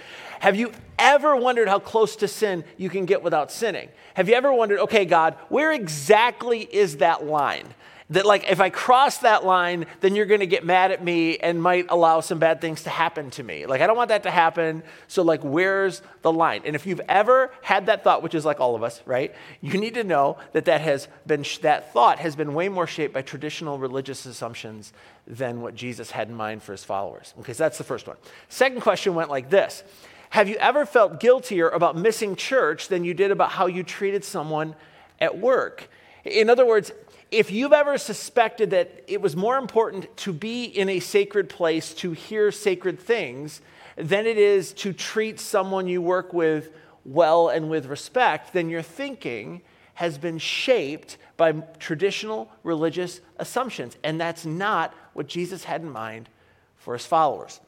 Have 0.42 0.56
you 0.56 0.72
ever 1.00 1.36
wondered 1.36 1.68
how 1.68 1.80
close 1.80 2.18
to 2.18 2.28
sin 2.28 2.66
you 2.78 2.92
can 2.92 3.06
get 3.06 3.24
without 3.24 3.52
sinning? 3.52 3.90
Have 4.14 4.30
you 4.30 4.36
ever 4.36 4.54
wondered, 4.54 4.78
okay, 4.82 5.06
God, 5.06 5.38
where 5.50 5.72
exactly 5.72 6.60
is 6.60 6.98
that 6.98 7.26
line? 7.26 7.74
That 8.10 8.26
like 8.26 8.50
if 8.50 8.60
I 8.60 8.70
cross 8.70 9.20
that 9.20 9.46
line, 9.46 9.86
then 10.02 10.16
you're 10.16 10.26
going 10.26 10.42
to 10.42 10.48
get 10.48 10.66
mad 10.66 10.92
at 10.92 11.04
me 11.04 11.38
and 11.38 11.62
might 11.62 11.88
allow 11.90 12.20
some 12.20 12.40
bad 12.40 12.62
things 12.62 12.84
to 12.84 12.90
happen 12.90 13.30
to 13.32 13.44
me. 13.44 13.66
Like 13.66 13.82
I 13.82 13.88
don't 13.88 13.98
want 13.98 14.10
that 14.10 14.24
to 14.24 14.32
happen. 14.32 14.84
So 15.08 15.24
like 15.24 15.42
where's 15.42 16.02
the 16.22 16.32
line? 16.32 16.62
And 16.66 16.76
if 16.76 16.86
you've 16.86 17.02
ever 17.08 17.52
had 17.62 17.86
that 17.88 18.04
thought, 18.04 18.24
which 18.24 18.36
is 18.36 18.46
like 18.46 18.60
all 18.60 18.76
of 18.76 18.84
us, 18.84 19.02
right? 19.06 19.34
You 19.62 19.80
need 19.80 19.94
to 19.96 20.04
know 20.04 20.38
that 20.52 20.66
that 20.66 20.82
has 20.82 21.08
been 21.26 21.46
that 21.62 21.94
thought 21.94 22.20
has 22.20 22.36
been 22.36 22.54
way 22.54 22.70
more 22.70 22.88
shaped 22.88 23.14
by 23.14 23.22
traditional 23.22 23.78
religious 23.78 24.26
assumptions 24.26 24.94
than 25.26 25.62
what 25.62 25.76
Jesus 25.76 26.12
had 26.12 26.28
in 26.30 26.36
mind 26.36 26.64
for 26.64 26.74
his 26.74 26.84
followers. 26.84 27.34
Okay, 27.40 27.54
so 27.54 27.64
that's 27.64 27.78
the 27.78 27.84
first 27.84 28.08
one. 28.08 28.18
Second 28.50 28.82
question 28.82 29.16
went 29.16 29.30
like 29.30 29.50
this. 29.50 29.84
Have 30.32 30.50
you 30.50 30.56
ever 30.56 30.86
felt 30.86 31.20
guiltier 31.20 31.70
about 31.70 31.96
missing 31.96 32.36
church 32.36 32.88
than 32.88 33.04
you 33.04 33.14
did 33.14 33.30
about 33.30 33.52
how 33.52 33.68
you 33.68 33.84
treated 33.84 34.26
someone 34.26 34.76
at 35.22 35.38
work? 35.38 35.90
In 36.26 36.50
other 36.50 36.66
words, 36.66 36.92
if 37.34 37.52
you've 37.52 37.74
ever 37.74 37.98
suspected 37.98 38.70
that 38.70 39.04
it 39.08 39.20
was 39.20 39.36
more 39.36 39.58
important 39.58 40.16
to 40.18 40.32
be 40.32 40.66
in 40.66 40.88
a 40.88 41.00
sacred 41.00 41.50
place 41.50 41.94
to 41.96 42.12
hear 42.12 42.52
sacred 42.52 43.00
things 43.00 43.60
than 43.96 44.28
it 44.28 44.38
is 44.38 44.72
to 44.74 44.94
treat 44.94 45.40
someone 45.40 45.88
you 45.88 46.02
work 46.02 46.32
with 46.32 46.72
well 47.06 47.50
and 47.50 47.70
with 47.70 47.88
respect, 47.88 48.54
then 48.54 48.70
your 48.70 48.84
thinking 48.84 49.62
has 49.96 50.18
been 50.18 50.38
shaped 50.38 51.18
by 51.36 51.52
traditional 51.80 52.52
religious 52.64 53.20
assumptions. 53.38 53.98
And 54.04 54.22
that's 54.22 54.46
not 54.46 54.94
what 55.14 55.28
Jesus 55.28 55.64
had 55.64 55.82
in 55.82 55.90
mind 55.90 56.30
for 56.78 56.94
his 56.94 57.06
followers. 57.06 57.60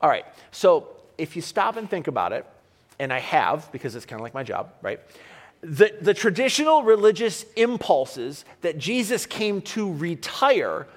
All 0.00 0.10
right, 0.10 0.24
so 0.50 0.88
if 1.18 1.36
you 1.36 1.42
stop 1.42 1.76
and 1.76 1.88
think 1.88 2.08
about 2.08 2.32
it, 2.32 2.44
and 2.98 3.12
I 3.12 3.20
have 3.20 3.70
because 3.70 3.94
it's 3.94 4.06
kind 4.06 4.20
of 4.20 4.24
like 4.24 4.34
my 4.34 4.42
job, 4.42 4.72
right? 4.82 5.00
The, 5.62 5.94
the 6.00 6.12
traditional 6.12 6.82
religious 6.82 7.44
impulses 7.54 8.44
that 8.62 8.78
Jesus 8.78 9.26
came 9.26 9.62
to 9.62 9.92
retire 9.92 10.88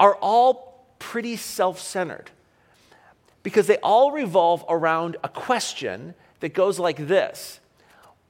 are 0.00 0.14
all 0.16 0.86
pretty 0.98 1.36
self 1.36 1.78
centered 1.78 2.30
because 3.42 3.66
they 3.66 3.76
all 3.78 4.10
revolve 4.12 4.64
around 4.68 5.16
a 5.22 5.28
question 5.28 6.14
that 6.40 6.54
goes 6.54 6.78
like 6.78 7.06
this 7.06 7.60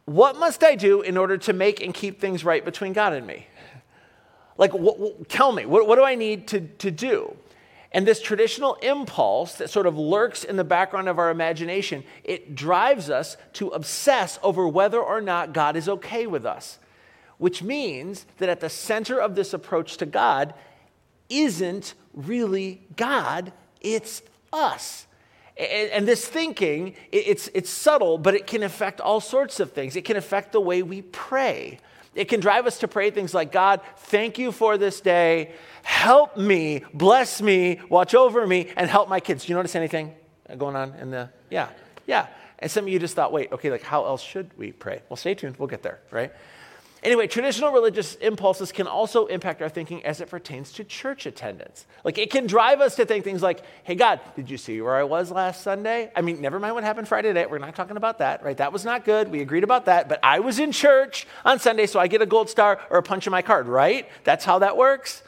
What 0.05 0.37
must 0.37 0.64
I 0.64 0.75
do 0.75 1.02
in 1.02 1.16
order 1.16 1.38
to 1.38 1.52
make 1.52 1.81
and 1.81 1.95
keep 1.95 2.21
things 2.21 2.45
right 2.45 2.64
between 2.64 2.93
God 2.93 3.12
and 3.12 3.26
me? 3.26 3.47
Like, 4.59 4.75
what, 4.75 4.99
what, 4.99 5.28
tell 5.28 5.52
me, 5.52 5.66
what, 5.66 5.87
what 5.87 5.97
do 5.97 6.05
I 6.05 6.14
need 6.14 6.49
to, 6.49 6.61
to 6.61 6.90
do? 6.90 7.37
And 7.96 8.06
this 8.06 8.20
traditional 8.20 8.74
impulse 8.82 9.54
that 9.54 9.70
sort 9.70 9.86
of 9.86 9.96
lurks 9.96 10.44
in 10.44 10.56
the 10.56 10.64
background 10.64 11.08
of 11.08 11.18
our 11.18 11.30
imagination, 11.30 12.04
it 12.24 12.54
drives 12.54 13.08
us 13.08 13.38
to 13.54 13.68
obsess 13.68 14.38
over 14.42 14.68
whether 14.68 15.00
or 15.00 15.22
not 15.22 15.54
God 15.54 15.76
is 15.76 15.88
okay 15.88 16.26
with 16.26 16.44
us. 16.44 16.78
Which 17.38 17.62
means 17.62 18.26
that 18.36 18.50
at 18.50 18.60
the 18.60 18.68
center 18.68 19.18
of 19.18 19.34
this 19.34 19.54
approach 19.54 19.96
to 19.96 20.04
God 20.04 20.52
isn't 21.30 21.94
really 22.12 22.82
God, 22.96 23.54
it's 23.80 24.20
us. 24.52 25.06
And, 25.56 26.06
this 26.06 26.28
thinking, 26.28 26.96
it's, 27.10 27.48
it's 27.54 27.70
subtle, 27.70 28.18
but 28.18 28.34
it 28.34 28.46
can 28.46 28.62
affect 28.62 29.00
all 29.00 29.20
sorts 29.20 29.58
of 29.58 29.72
things. 29.72 29.96
It 29.96 30.04
can 30.04 30.18
affect 30.18 30.52
the 30.52 30.60
way 30.60 30.82
we 30.82 31.00
pray. 31.00 31.80
It 32.16 32.28
can 32.28 32.40
drive 32.40 32.66
us 32.66 32.78
to 32.78 32.88
pray 32.88 33.11
things 33.11 33.35
like, 33.35 33.52
God, 33.52 33.82
thank 33.96 34.38
you 34.38 34.50
for 34.50 34.78
this 34.78 35.00
day. 35.00 35.52
Help 35.82 36.37
me, 36.37 36.82
bless 36.94 37.42
me, 37.42 37.80
watch 37.90 38.14
over 38.14 38.46
me, 38.46 38.73
and 38.76 38.88
help 38.88 39.08
my 39.08 39.20
kids. 39.20 39.44
Do 39.44 39.52
you 39.52 39.56
notice 39.56 39.76
anything 39.76 40.14
going 40.56 40.75
on 40.75 40.94
in 40.94 41.11
the, 41.11 41.28
yeah, 41.50 41.68
yeah. 42.06 42.28
And 42.58 42.70
some 42.70 42.85
of 42.85 42.88
you 42.88 42.99
just 42.99 43.14
thought, 43.14 43.32
wait, 43.32 43.52
okay, 43.52 43.70
like 43.70 43.82
how 43.82 44.06
else 44.06 44.23
should 44.23 44.50
we 44.56 44.73
pray? 44.73 45.02
Well, 45.11 45.18
stay 45.18 45.35
tuned, 45.35 45.58
we'll 45.58 45.68
get 45.68 45.82
there, 45.82 46.00
right? 46.11 46.32
Anyway, 47.06 47.28
traditional 47.28 47.70
religious 47.70 48.16
impulses 48.16 48.72
can 48.72 48.88
also 48.88 49.26
impact 49.26 49.62
our 49.62 49.68
thinking 49.68 50.04
as 50.04 50.20
it 50.20 50.28
pertains 50.28 50.72
to 50.72 50.82
church 50.82 51.25
attendance. 51.25 51.86
Like 52.02 52.18
it 52.18 52.32
can 52.32 52.48
drive 52.48 52.80
us 52.80 52.96
to 52.96 53.06
think 53.06 53.22
things 53.22 53.42
like, 53.42 53.62
hey, 53.84 53.94
God, 53.94 54.18
did 54.34 54.50
you 54.50 54.58
see 54.58 54.80
where 54.80 54.96
I 54.96 55.04
was 55.04 55.30
last 55.30 55.62
Sunday? 55.62 56.10
I 56.16 56.20
mean, 56.20 56.40
never 56.40 56.58
mind 56.58 56.75
what 56.75 56.82
happened 56.82 57.06
Friday 57.06 57.32
night. 57.32 57.48
We're 57.48 57.58
not 57.58 57.76
talking 57.76 57.96
about 57.96 58.18
that, 58.18 58.42
right? 58.42 58.56
That 58.56 58.72
was 58.72 58.84
not 58.84 59.04
good. 59.04 59.30
We 59.30 59.40
agreed 59.40 59.62
about 59.62 59.84
that. 59.84 60.08
But 60.08 60.18
I 60.25 60.40
was 60.40 60.58
in 60.58 60.72
church 60.72 61.28
on 61.44 61.60
Sunday, 61.60 61.86
so 61.86 62.00
I 62.00 62.08
get 62.08 62.22
a 62.22 62.26
gold 62.26 62.50
star 62.50 62.80
or 62.90 62.98
a 62.98 63.04
punch 63.04 63.25
in 63.28 63.30
my 63.30 63.40
card, 63.40 63.68
right? 63.68 64.08
That's 64.25 64.44
how 64.44 64.58
that 64.58 64.76
works. 64.76 65.22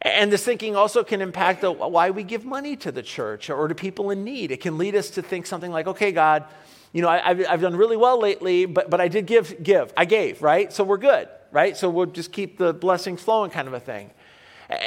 And 0.00 0.32
this 0.32 0.42
thinking 0.42 0.76
also 0.76 1.04
can 1.04 1.20
impact 1.20 1.60
the, 1.60 1.70
why 1.72 2.08
we 2.08 2.22
give 2.22 2.46
money 2.46 2.74
to 2.76 2.90
the 2.90 3.02
church 3.02 3.50
or 3.50 3.68
to 3.68 3.74
people 3.74 4.12
in 4.12 4.24
need. 4.24 4.50
It 4.50 4.62
can 4.62 4.78
lead 4.78 4.94
us 4.94 5.10
to 5.10 5.20
think 5.20 5.44
something 5.44 5.72
like, 5.72 5.88
okay, 5.88 6.10
God, 6.10 6.46
you 6.92 7.02
know, 7.02 7.08
I, 7.08 7.18
have 7.20 7.44
I've 7.48 7.60
done 7.60 7.76
really 7.76 7.96
well 7.96 8.20
lately, 8.20 8.66
but, 8.66 8.90
but 8.90 9.00
I 9.00 9.08
did 9.08 9.26
give, 9.26 9.62
give. 9.62 9.92
I 9.96 10.04
gave, 10.04 10.42
right? 10.42 10.72
So 10.72 10.84
we're 10.84 10.98
good, 10.98 11.28
right? 11.50 11.76
So 11.76 11.88
we'll 11.88 12.06
just 12.06 12.32
keep 12.32 12.58
the 12.58 12.72
blessings 12.74 13.22
flowing 13.22 13.50
kind 13.50 13.66
of 13.66 13.74
a 13.74 13.80
thing. 13.80 14.10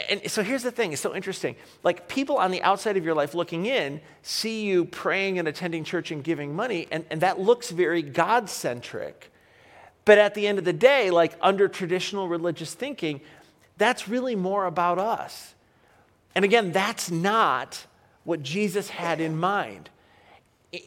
And 0.09 0.31
so 0.31 0.41
here's 0.41 0.63
the 0.63 0.71
thing 0.71 0.93
it's 0.93 1.01
so 1.01 1.15
interesting. 1.15 1.55
Like 1.83 2.07
people 2.07 2.37
on 2.37 2.49
the 2.51 2.61
outside 2.63 2.97
of 2.97 3.05
your 3.05 3.13
life 3.13 3.35
looking 3.35 3.65
in 3.67 4.01
see 4.23 4.65
you 4.65 4.85
praying 4.85 5.37
and 5.37 5.47
attending 5.47 5.83
church 5.83 6.11
and 6.11 6.23
giving 6.23 6.55
money, 6.55 6.87
and, 6.91 7.05
and 7.11 7.21
that 7.21 7.39
looks 7.39 7.69
very 7.69 8.01
God 8.01 8.49
centric. 8.49 9.31
But 10.05 10.17
at 10.17 10.33
the 10.33 10.47
end 10.47 10.59
of 10.59 10.65
the 10.65 10.73
day, 10.73 11.11
like 11.11 11.35
under 11.41 11.67
traditional 11.67 12.27
religious 12.27 12.73
thinking, 12.73 13.21
that's 13.77 14.07
really 14.07 14.35
more 14.35 14.65
about 14.65 14.97
us. 14.97 15.53
And 16.33 16.45
again, 16.45 16.71
that's 16.71 17.11
not 17.11 17.85
what 18.23 18.41
Jesus 18.41 18.89
had 18.89 19.19
in 19.19 19.37
mind. 19.37 19.89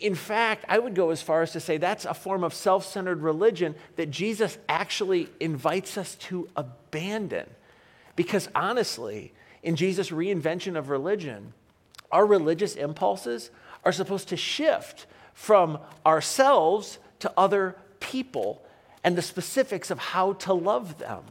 In 0.00 0.14
fact, 0.14 0.64
I 0.68 0.78
would 0.78 0.94
go 0.94 1.10
as 1.10 1.22
far 1.22 1.42
as 1.42 1.52
to 1.52 1.60
say 1.60 1.76
that's 1.76 2.04
a 2.04 2.14
form 2.14 2.44
of 2.44 2.54
self 2.54 2.86
centered 2.86 3.22
religion 3.22 3.74
that 3.96 4.10
Jesus 4.10 4.58
actually 4.68 5.28
invites 5.40 5.96
us 5.96 6.14
to 6.16 6.48
abandon. 6.56 7.48
Because 8.16 8.48
honestly, 8.54 9.32
in 9.62 9.76
Jesus' 9.76 10.10
reinvention 10.10 10.76
of 10.76 10.90
religion, 10.90 11.52
our 12.10 12.26
religious 12.26 12.74
impulses 12.74 13.50
are 13.84 13.92
supposed 13.92 14.28
to 14.28 14.36
shift 14.36 15.06
from 15.34 15.78
ourselves 16.04 16.98
to 17.20 17.32
other 17.36 17.76
people 18.00 18.62
and 19.04 19.16
the 19.16 19.22
specifics 19.22 19.90
of 19.90 19.98
how 19.98 20.32
to 20.34 20.52
love 20.52 20.98
them. 20.98 21.22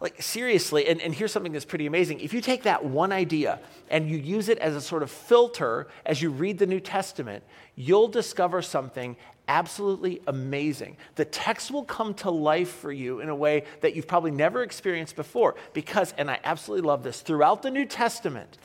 Like, 0.00 0.22
seriously, 0.22 0.86
and, 0.86 1.00
and 1.00 1.12
here's 1.12 1.32
something 1.32 1.52
that's 1.52 1.64
pretty 1.64 1.86
amazing. 1.86 2.20
If 2.20 2.32
you 2.32 2.40
take 2.40 2.62
that 2.62 2.84
one 2.84 3.10
idea 3.10 3.58
and 3.90 4.08
you 4.08 4.16
use 4.16 4.48
it 4.48 4.58
as 4.58 4.76
a 4.76 4.80
sort 4.80 5.02
of 5.02 5.10
filter 5.10 5.88
as 6.06 6.22
you 6.22 6.30
read 6.30 6.58
the 6.58 6.66
New 6.66 6.78
Testament, 6.78 7.42
you'll 7.74 8.06
discover 8.06 8.62
something 8.62 9.16
absolutely 9.48 10.20
amazing. 10.28 10.96
The 11.16 11.24
text 11.24 11.72
will 11.72 11.82
come 11.82 12.14
to 12.14 12.30
life 12.30 12.70
for 12.70 12.92
you 12.92 13.18
in 13.20 13.28
a 13.28 13.34
way 13.34 13.64
that 13.80 13.96
you've 13.96 14.06
probably 14.06 14.30
never 14.30 14.62
experienced 14.62 15.16
before. 15.16 15.56
Because, 15.72 16.14
and 16.16 16.30
I 16.30 16.38
absolutely 16.44 16.86
love 16.86 17.02
this, 17.02 17.20
throughout 17.20 17.62
the 17.62 17.70
New 17.70 17.86
Testament, 17.86 18.58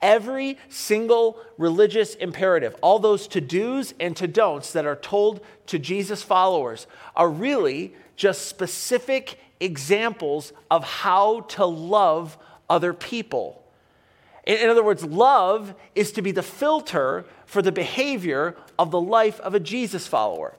every 0.00 0.56
single 0.68 1.40
religious 1.58 2.14
imperative, 2.14 2.76
all 2.80 3.00
those 3.00 3.26
to 3.28 3.40
do's 3.40 3.92
and 3.98 4.14
to 4.16 4.28
don'ts 4.28 4.72
that 4.74 4.86
are 4.86 4.94
told 4.94 5.40
to 5.66 5.80
Jesus' 5.80 6.22
followers, 6.22 6.86
are 7.16 7.30
really 7.30 7.94
just 8.14 8.46
specific 8.46 9.40
examples 9.60 10.52
of 10.70 10.84
how 10.84 11.40
to 11.40 11.64
love 11.64 12.38
other 12.68 12.92
people. 12.92 13.62
In, 14.46 14.70
other 14.70 14.84
words, 14.84 15.04
love 15.04 15.74
is 15.94 16.12
to 16.12 16.22
be 16.22 16.30
the 16.30 16.42
filter 16.42 17.24
for 17.46 17.62
the 17.62 17.72
behavior 17.72 18.56
of 18.78 18.90
the 18.90 19.00
life 19.00 19.40
of 19.40 19.54
a 19.54 19.60
Jesus 19.60 20.06
follower. 20.06 20.54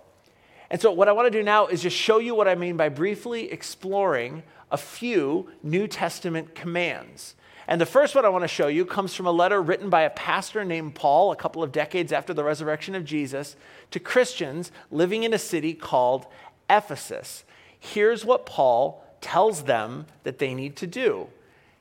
And 0.70 0.82
so, 0.82 0.92
what 0.92 1.08
I 1.08 1.13
want 1.13 1.32
to 1.32 1.39
do 1.39 1.44
now 1.44 1.68
is 1.68 1.82
just 1.82 1.96
show 1.96 2.20
you 2.20 2.36
what 2.36 2.50
I 2.50 2.56
mean 2.56 2.75
by 2.75 2.89
briefly 2.89 3.50
exploring 3.51 4.44
a 4.70 4.77
few 4.77 5.50
New 5.63 5.88
Testament 5.88 6.54
commands. 6.54 7.36
And 7.70 7.80
the 7.80 7.86
first 7.86 8.16
one 8.16 8.25
I 8.25 8.30
want 8.30 8.44
to 8.44 8.50
show 8.50 8.68
you 8.68 8.86
comes 8.86 9.13
from 9.13 9.27
a 9.27 9.32
letter 9.32 9.62
written 9.62 9.89
by 9.89 10.01
a 10.01 10.10
pastor 10.10 10.66
named 10.66 10.96
Paul 10.96 11.32
a 11.32 11.36
couple 11.36 11.63
of 11.63 11.72
decades 11.72 12.12
after 12.12 12.34
the 12.34 12.44
resurrection 12.44 12.96
of 12.96 13.06
Jesus 13.06 13.56
to 13.92 14.00
Christians 14.00 14.72
living 14.92 15.24
in 15.24 15.34
a 15.34 15.39
city 15.39 15.74
called 15.74 16.27
Ephesus 16.70 17.44
here's 17.80 18.26
what 18.26 18.46
Paul 18.46 19.04
tells 19.22 19.64
them 19.64 20.06
that 20.24 20.40
they 20.40 20.54
need 20.54 20.76
to 20.78 20.88
do. 20.88 21.28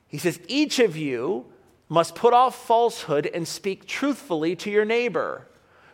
He 0.07 0.17
says, 0.17 0.39
Each 0.47 0.79
of 0.79 0.95
you 0.97 1.45
must 1.89 2.15
put 2.15 2.33
off 2.33 2.65
falsehood 2.65 3.29
and 3.33 3.47
speak 3.47 3.85
truthfully 3.85 4.55
to 4.57 4.69
your 4.69 4.85
neighbor, 4.85 5.47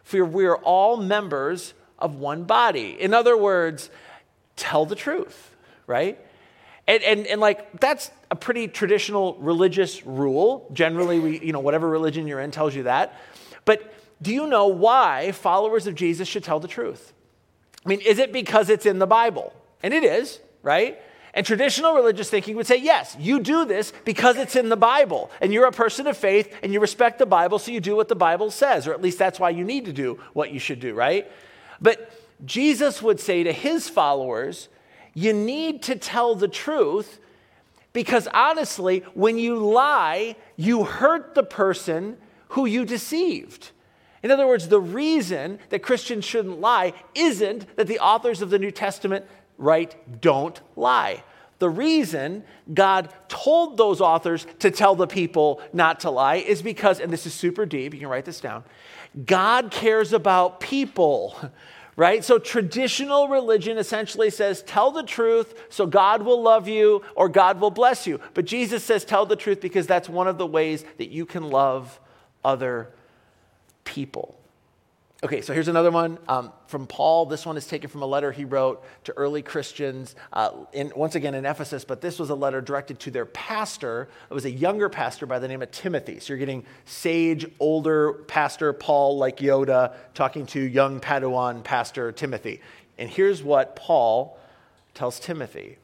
for 0.04 0.26
we 0.26 0.46
are 0.46 0.58
all 0.58 0.98
members 0.98 1.74
of 2.00 2.16
one 2.16 2.44
body. 2.44 2.98
In 3.00 3.14
other 3.14 3.38
words, 3.38 3.90
tell 4.56 4.86
the 4.86 4.96
truth, 4.96 5.56
right? 5.88 6.20
And, 6.88 7.02
and, 7.04 7.28
and 7.28 7.40
like 7.40 7.80
that's 7.80 8.12
a 8.30 8.36
pretty 8.36 8.68
traditional 8.68 9.36
religious 9.36 10.06
rule. 10.06 10.70
Generally, 10.74 11.20
we, 11.20 11.40
you 11.40 11.54
know, 11.54 11.62
whatever 11.62 11.88
religion 11.88 12.28
you're 12.28 12.42
in 12.42 12.52
tells 12.52 12.76
you 12.76 12.84
that. 12.84 13.20
But 13.64 13.94
do 14.22 14.34
you 14.34 14.48
know 14.48 14.68
why 14.68 15.32
followers 15.32 15.88
of 15.88 15.96
Jesus 15.96 16.28
should 16.28 16.44
tell 16.44 16.60
the 16.60 16.68
truth? 16.68 17.14
I 17.86 17.90
mean, 17.90 18.02
is 18.02 18.20
it 18.20 18.34
because 18.34 18.70
it's 18.70 18.86
in 18.86 19.00
the 19.00 19.08
Bible? 19.08 19.54
And 19.84 19.94
it 19.94 20.04
is, 20.04 20.40
right? 20.63 21.00
And 21.34 21.46
traditional 21.46 21.96
religious 21.96 22.30
thinking 22.30 22.56
would 22.56 22.68
say, 22.68 22.78
yes, 22.78 23.18
you 23.20 23.40
do 23.40 23.66
this 23.66 23.92
because 24.06 24.38
it's 24.38 24.56
in 24.56 24.70
the 24.70 24.78
Bible. 24.78 25.32
And 25.42 25.52
you're 25.52 25.66
a 25.66 25.72
person 25.72 26.08
of 26.08 26.16
faith 26.16 26.56
and 26.63 26.72
you 26.72 26.80
respect 26.80 27.20
the 27.20 27.25
Bible, 27.25 27.60
so 27.60 27.72
you 27.72 27.82
do 27.82 27.96
what 27.96 28.08
the 28.08 28.16
Bible 28.16 28.52
says, 28.52 28.88
or 28.88 28.94
at 28.94 29.02
least 29.02 29.20
that's 29.20 29.40
why 29.40 29.50
you 29.50 29.63
need 29.63 29.86
to 29.86 29.94
do 29.94 30.20
what 30.34 30.52
you 30.52 30.60
should 30.60 30.80
do, 30.80 30.94
right? 30.94 31.30
But 31.82 32.12
Jesus 32.46 33.02
would 33.02 33.20
say 33.20 33.44
to 33.44 33.52
his 33.52 33.90
followers, 33.90 34.70
you 35.13 35.34
need 35.34 35.84
to 35.84 35.96
tell 35.96 36.36
the 36.36 36.48
truth 36.48 37.20
because 37.94 38.28
honestly, 38.34 39.04
when 39.13 39.38
you 39.38 39.56
lie, 39.56 40.36
you 40.56 40.84
hurt 40.84 41.36
the 41.36 41.44
person 41.44 42.18
who 42.50 42.66
you 42.66 42.86
deceived. 42.86 43.72
In 44.24 44.32
other 44.32 44.48
words, 44.48 44.68
the 44.68 44.80
reason 44.80 45.60
that 45.70 45.84
Christians 45.84 46.25
shouldn't 46.25 46.60
lie 46.60 46.94
isn't 47.13 47.75
that 47.75 47.88
the 47.88 48.00
authors 48.00 48.42
of 48.42 48.50
the 48.50 48.60
New 48.60 48.72
Testament 48.72 49.25
right? 49.58 50.22
Don't 50.22 50.60
lie. 50.76 51.24
The 51.60 51.70
reason 51.70 52.44
God 52.74 53.14
told 53.30 53.78
those 53.78 54.02
authors 54.02 54.46
to 54.60 54.70
tell 54.70 54.96
the 54.96 55.08
people 55.08 55.62
not 55.72 56.02
to 56.02 56.10
lie 56.10 56.36
is 56.36 56.62
because, 56.62 57.00
and 57.00 57.12
this 57.12 57.26
is 57.26 57.34
super 57.34 57.66
deep, 57.66 57.94
you 57.94 58.02
can 58.02 58.10
write 58.10 58.26
this 58.26 58.42
down, 58.42 58.66
God 59.26 59.72
cares 59.72 60.12
about 60.12 60.60
people, 60.60 61.38
right? 61.96 62.24
So 62.24 62.38
traditional 62.38 63.30
religion 63.30 63.78
essentially 63.78 64.30
says, 64.30 64.62
tell 64.64 64.92
the 64.92 65.04
truth 65.04 65.54
so 65.70 65.86
God 65.86 66.24
will 66.24 66.42
love 66.42 66.68
you 66.68 67.04
or 67.16 67.30
God 67.30 67.62
will 67.62 67.72
bless 67.72 68.06
you. 68.08 68.20
But 68.34 68.46
Jesus 68.46 68.84
says, 68.84 69.06
tell 69.06 69.26
the 69.26 69.36
truth 69.38 69.62
because 69.62 69.88
that's 69.88 70.10
one 70.10 70.28
of 70.28 70.38
the 70.38 70.48
ways 70.48 70.84
that 70.98 71.12
you 71.12 71.26
can 71.26 71.50
love 71.50 72.00
other 72.44 72.90
people. 73.86 74.38
Okay, 75.24 75.39
so 75.39 75.53
here's 75.53 75.70
another 75.70 75.89
one 75.89 76.20
um, 76.27 76.51
from 76.68 76.86
Paul. 76.86 77.27
This 77.27 77.46
one 77.46 77.56
is 77.56 77.65
taken 77.65 77.89
from 77.89 78.01
a 78.01 78.06
letter 78.06 78.34
he 78.34 78.44
wrote 78.44 78.84
to 79.06 79.13
early 79.13 79.42
Christians, 79.42 80.18
uh, 80.34 80.51
in, 80.74 80.92
once 80.98 81.15
again 81.15 81.34
in 81.34 81.46
Ephesus, 81.46 81.86
but 81.86 82.01
this 82.01 82.20
was 82.20 82.30
a 82.30 82.36
letter 82.36 82.60
directed 82.60 83.00
to 83.00 83.12
their 83.12 83.25
pastor. 83.25 84.10
It 84.30 84.34
was 84.34 84.44
a 84.44 84.51
younger 84.51 84.89
pastor 84.89 85.25
by 85.25 85.39
the 85.39 85.48
name 85.48 85.62
of 85.62 85.72
Timothy. 85.72 86.20
So 86.20 86.34
you're 86.34 86.39
getting 86.39 86.65
sage, 86.84 87.46
older 87.62 88.12
pastor 88.12 88.74
Paul, 88.74 89.18
like 89.18 89.38
Yoda, 89.38 89.94
talking 90.13 90.46
to 90.48 90.60
young 90.60 91.00
Padawan 91.00 91.63
pastor 91.63 92.12
Timothy. 92.12 92.60
And 92.98 93.10
here's 93.10 93.42
what 93.42 93.77
Paul 93.77 94.38
tells 94.94 95.22
Timothy 95.22 95.77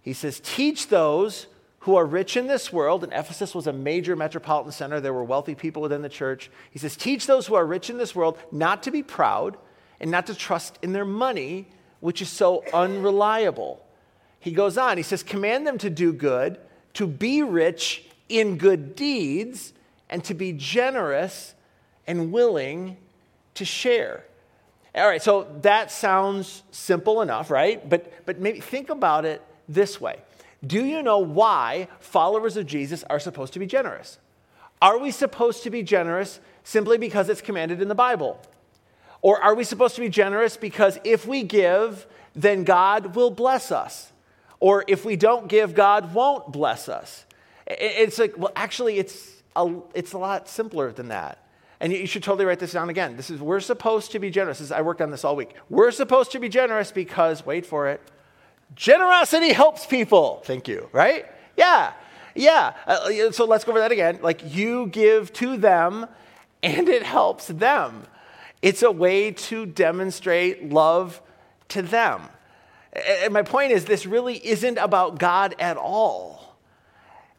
He 0.00 0.14
says, 0.14 0.40
Teach 0.42 0.88
those 0.88 1.46
who 1.82 1.96
are 1.96 2.06
rich 2.06 2.36
in 2.36 2.46
this 2.46 2.72
world, 2.72 3.02
and 3.02 3.12
Ephesus 3.12 3.56
was 3.56 3.66
a 3.66 3.72
major 3.72 4.14
metropolitan 4.14 4.70
center. 4.70 5.00
There 5.00 5.12
were 5.12 5.24
wealthy 5.24 5.56
people 5.56 5.82
within 5.82 6.02
the 6.02 6.08
church. 6.08 6.48
He 6.70 6.78
says, 6.78 6.96
Teach 6.96 7.26
those 7.26 7.48
who 7.48 7.56
are 7.56 7.66
rich 7.66 7.90
in 7.90 7.98
this 7.98 8.14
world 8.14 8.38
not 8.52 8.84
to 8.84 8.92
be 8.92 9.02
proud 9.02 9.56
and 10.00 10.08
not 10.08 10.26
to 10.28 10.34
trust 10.34 10.78
in 10.82 10.92
their 10.92 11.04
money, 11.04 11.66
which 11.98 12.22
is 12.22 12.28
so 12.28 12.64
unreliable. 12.72 13.84
he 14.38 14.52
goes 14.52 14.78
on. 14.78 14.96
He 14.96 15.02
says, 15.02 15.24
Command 15.24 15.66
them 15.66 15.76
to 15.78 15.90
do 15.90 16.12
good, 16.12 16.58
to 16.94 17.06
be 17.08 17.42
rich 17.42 18.04
in 18.28 18.58
good 18.58 18.94
deeds, 18.94 19.72
and 20.08 20.22
to 20.24 20.34
be 20.34 20.52
generous 20.52 21.54
and 22.06 22.30
willing 22.30 22.96
to 23.54 23.64
share. 23.64 24.24
All 24.94 25.08
right, 25.08 25.22
so 25.22 25.48
that 25.62 25.90
sounds 25.90 26.62
simple 26.70 27.22
enough, 27.22 27.50
right? 27.50 27.88
But, 27.88 28.24
but 28.24 28.38
maybe 28.38 28.60
think 28.60 28.88
about 28.88 29.24
it 29.24 29.42
this 29.68 30.00
way 30.00 30.20
Do 30.64 30.84
you 30.84 31.02
know 31.02 31.18
why 31.18 31.88
followers 31.98 32.56
of 32.56 32.66
Jesus 32.66 33.04
are 33.10 33.18
supposed 33.18 33.52
to 33.54 33.58
be 33.58 33.66
generous? 33.66 34.18
Are 34.80 34.98
we 34.98 35.10
supposed 35.10 35.62
to 35.64 35.70
be 35.70 35.82
generous 35.82 36.40
simply 36.64 36.98
because 36.98 37.28
it's 37.28 37.40
commanded 37.40 37.80
in 37.82 37.88
the 37.88 37.94
Bible? 37.94 38.40
Or 39.20 39.40
are 39.40 39.54
we 39.54 39.64
supposed 39.64 39.94
to 39.94 40.00
be 40.00 40.08
generous 40.08 40.56
because 40.56 40.98
if 41.04 41.26
we 41.26 41.42
give, 41.42 42.06
then 42.34 42.64
God 42.64 43.14
will 43.14 43.30
bless 43.30 43.70
us? 43.70 44.12
Or 44.58 44.84
if 44.86 45.04
we 45.04 45.16
don't 45.16 45.48
give, 45.48 45.74
God 45.74 46.14
won't 46.14 46.52
bless 46.52 46.88
us? 46.88 47.26
It's 47.66 48.18
like, 48.18 48.36
well, 48.36 48.52
actually, 48.54 48.98
it's 48.98 49.42
a, 49.56 49.74
it's 49.94 50.12
a 50.12 50.18
lot 50.18 50.48
simpler 50.48 50.92
than 50.92 51.08
that. 51.08 51.38
And 51.80 51.92
you 51.92 52.06
should 52.06 52.22
totally 52.22 52.44
write 52.44 52.60
this 52.60 52.72
down 52.72 52.88
again. 52.90 53.16
This 53.16 53.30
is, 53.30 53.40
we're 53.40 53.58
supposed 53.58 54.12
to 54.12 54.20
be 54.20 54.30
generous. 54.30 54.60
This, 54.60 54.70
I 54.70 54.82
worked 54.82 55.00
on 55.00 55.10
this 55.10 55.24
all 55.24 55.34
week. 55.34 55.54
We're 55.68 55.90
supposed 55.90 56.30
to 56.32 56.38
be 56.38 56.48
generous 56.48 56.92
because, 56.92 57.44
wait 57.44 57.66
for 57.66 57.88
it, 57.88 58.00
generosity 58.74 59.52
helps 59.52 59.86
people. 59.86 60.42
Thank 60.44 60.68
you, 60.68 60.88
right? 60.92 61.26
Yeah, 61.56 61.92
yeah. 62.34 62.74
Uh, 62.86 63.32
so 63.32 63.44
let's 63.44 63.64
go 63.64 63.72
over 63.72 63.80
that 63.80 63.92
again. 63.92 64.18
Like 64.22 64.54
you 64.54 64.86
give 64.86 65.32
to 65.34 65.56
them 65.56 66.06
and 66.62 66.88
it 66.88 67.02
helps 67.02 67.46
them. 67.48 68.04
It's 68.60 68.82
a 68.82 68.90
way 68.90 69.32
to 69.32 69.66
demonstrate 69.66 70.70
love 70.72 71.20
to 71.68 71.82
them. 71.82 72.22
And 72.92 73.32
my 73.32 73.42
point 73.42 73.72
is, 73.72 73.86
this 73.86 74.06
really 74.06 74.36
isn't 74.46 74.78
about 74.78 75.18
God 75.18 75.54
at 75.58 75.76
all. 75.76 76.56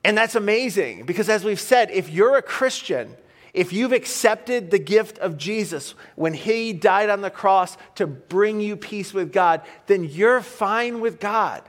And 0.03 0.17
that's 0.17 0.35
amazing 0.35 1.05
because, 1.05 1.29
as 1.29 1.45
we've 1.45 1.59
said, 1.59 1.91
if 1.91 2.09
you're 2.09 2.35
a 2.35 2.41
Christian, 2.41 3.15
if 3.53 3.71
you've 3.71 3.91
accepted 3.91 4.71
the 4.71 4.79
gift 4.79 5.19
of 5.19 5.37
Jesus 5.37 5.93
when 6.15 6.33
he 6.33 6.73
died 6.73 7.09
on 7.09 7.21
the 7.21 7.29
cross 7.29 7.77
to 7.95 8.07
bring 8.07 8.59
you 8.59 8.75
peace 8.75 9.13
with 9.13 9.31
God, 9.31 9.61
then 9.85 10.03
you're 10.03 10.41
fine 10.41 11.01
with 11.01 11.19
God. 11.19 11.61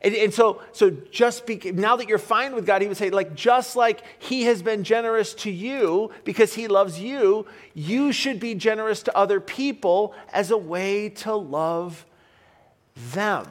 And, 0.00 0.14
and, 0.14 0.32
so, 0.32 0.62
so 0.72 0.90
just 0.90 1.44
be, 1.46 1.56
now 1.72 1.96
that 1.96 2.08
you're 2.08 2.18
fine 2.18 2.54
with 2.54 2.66
God, 2.66 2.82
he 2.82 2.88
would 2.88 2.96
say, 2.96 3.10
like, 3.10 3.34
just 3.34 3.74
like 3.74 4.02
he 4.18 4.44
has 4.44 4.62
been 4.62 4.84
generous 4.84 5.34
to 5.34 5.50
you 5.50 6.10
because 6.24 6.54
he 6.54 6.68
loves 6.68 7.00
you, 7.00 7.46
you 7.74 8.12
should 8.12 8.38
be 8.38 8.54
generous 8.54 9.02
to 9.04 9.16
other 9.16 9.40
people 9.40 10.14
as 10.32 10.50
a 10.52 10.58
way 10.58 11.08
to 11.08 11.34
love 11.34 12.06
them. 13.12 13.46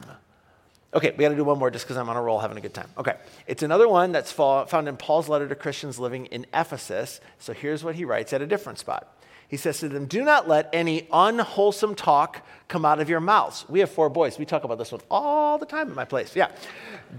Okay, 0.94 1.10
we 1.10 1.18
got 1.18 1.28
to 1.28 1.36
do 1.36 1.44
one 1.44 1.58
more 1.58 1.70
just 1.70 1.84
because 1.84 1.98
I'm 1.98 2.08
on 2.08 2.16
a 2.16 2.22
roll 2.22 2.38
having 2.38 2.56
a 2.56 2.62
good 2.62 2.72
time. 2.72 2.88
Okay, 2.96 3.16
it's 3.46 3.62
another 3.62 3.86
one 3.88 4.12
that's 4.12 4.32
found 4.32 4.88
in 4.88 4.96
Paul's 4.96 5.28
letter 5.28 5.46
to 5.46 5.54
Christians 5.54 5.98
living 5.98 6.26
in 6.26 6.46
Ephesus. 6.54 7.20
So 7.38 7.52
here's 7.52 7.84
what 7.84 7.94
he 7.94 8.06
writes 8.06 8.32
at 8.32 8.40
a 8.40 8.46
different 8.46 8.78
spot. 8.78 9.14
He 9.48 9.56
says 9.56 9.80
to 9.80 9.88
them, 9.88 10.06
Do 10.06 10.22
not 10.22 10.48
let 10.48 10.68
any 10.72 11.06
unwholesome 11.12 11.94
talk 11.94 12.46
come 12.68 12.84
out 12.84 13.00
of 13.00 13.08
your 13.08 13.20
mouths. 13.20 13.66
We 13.68 13.80
have 13.80 13.90
four 13.90 14.08
boys. 14.08 14.38
We 14.38 14.44
talk 14.44 14.64
about 14.64 14.78
this 14.78 14.92
one 14.92 15.00
all 15.10 15.58
the 15.58 15.66
time 15.66 15.88
at 15.90 15.96
my 15.96 16.04
place. 16.04 16.36
Yeah. 16.36 16.50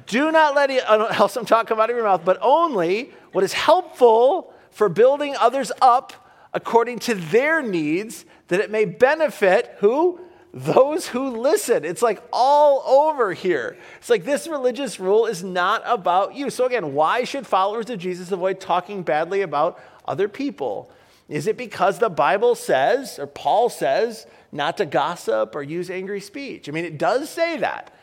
Do 0.07 0.31
not 0.31 0.55
let 0.55 0.69
any 0.69 0.79
unwholesome 0.79 1.45
talk 1.45 1.67
come 1.67 1.79
out 1.79 1.89
of 1.89 1.95
your 1.95 2.05
mouth, 2.05 2.21
but 2.23 2.37
only 2.41 3.11
what 3.31 3.43
is 3.43 3.53
helpful 3.53 4.53
for 4.71 4.89
building 4.89 5.35
others 5.35 5.71
up 5.81 6.13
according 6.53 6.99
to 6.99 7.15
their 7.15 7.61
needs, 7.61 8.25
that 8.47 8.59
it 8.59 8.71
may 8.71 8.85
benefit 8.85 9.75
who? 9.79 10.19
Those 10.53 11.07
who 11.07 11.37
listen. 11.37 11.85
It's 11.85 12.01
like 12.01 12.23
all 12.33 12.81
over 12.87 13.33
here. 13.33 13.77
It's 13.97 14.09
like 14.09 14.25
this 14.25 14.47
religious 14.47 14.99
rule 14.99 15.25
is 15.25 15.43
not 15.43 15.83
about 15.85 16.35
you. 16.35 16.49
So, 16.49 16.65
again, 16.65 16.93
why 16.93 17.23
should 17.23 17.45
followers 17.45 17.89
of 17.89 17.99
Jesus 17.99 18.31
avoid 18.31 18.59
talking 18.59 19.03
badly 19.03 19.41
about 19.41 19.79
other 20.05 20.27
people? 20.27 20.91
Is 21.27 21.45
it 21.45 21.57
because 21.57 21.99
the 21.99 22.09
Bible 22.09 22.55
says, 22.55 23.19
or 23.19 23.27
Paul 23.27 23.69
says, 23.69 24.25
not 24.51 24.77
to 24.77 24.85
gossip 24.85 25.55
or 25.55 25.61
use 25.61 25.91
angry 25.91 26.21
speech? 26.21 26.67
I 26.67 26.71
mean, 26.71 26.85
it 26.85 26.97
does 26.97 27.29
say 27.29 27.57
that. 27.57 27.93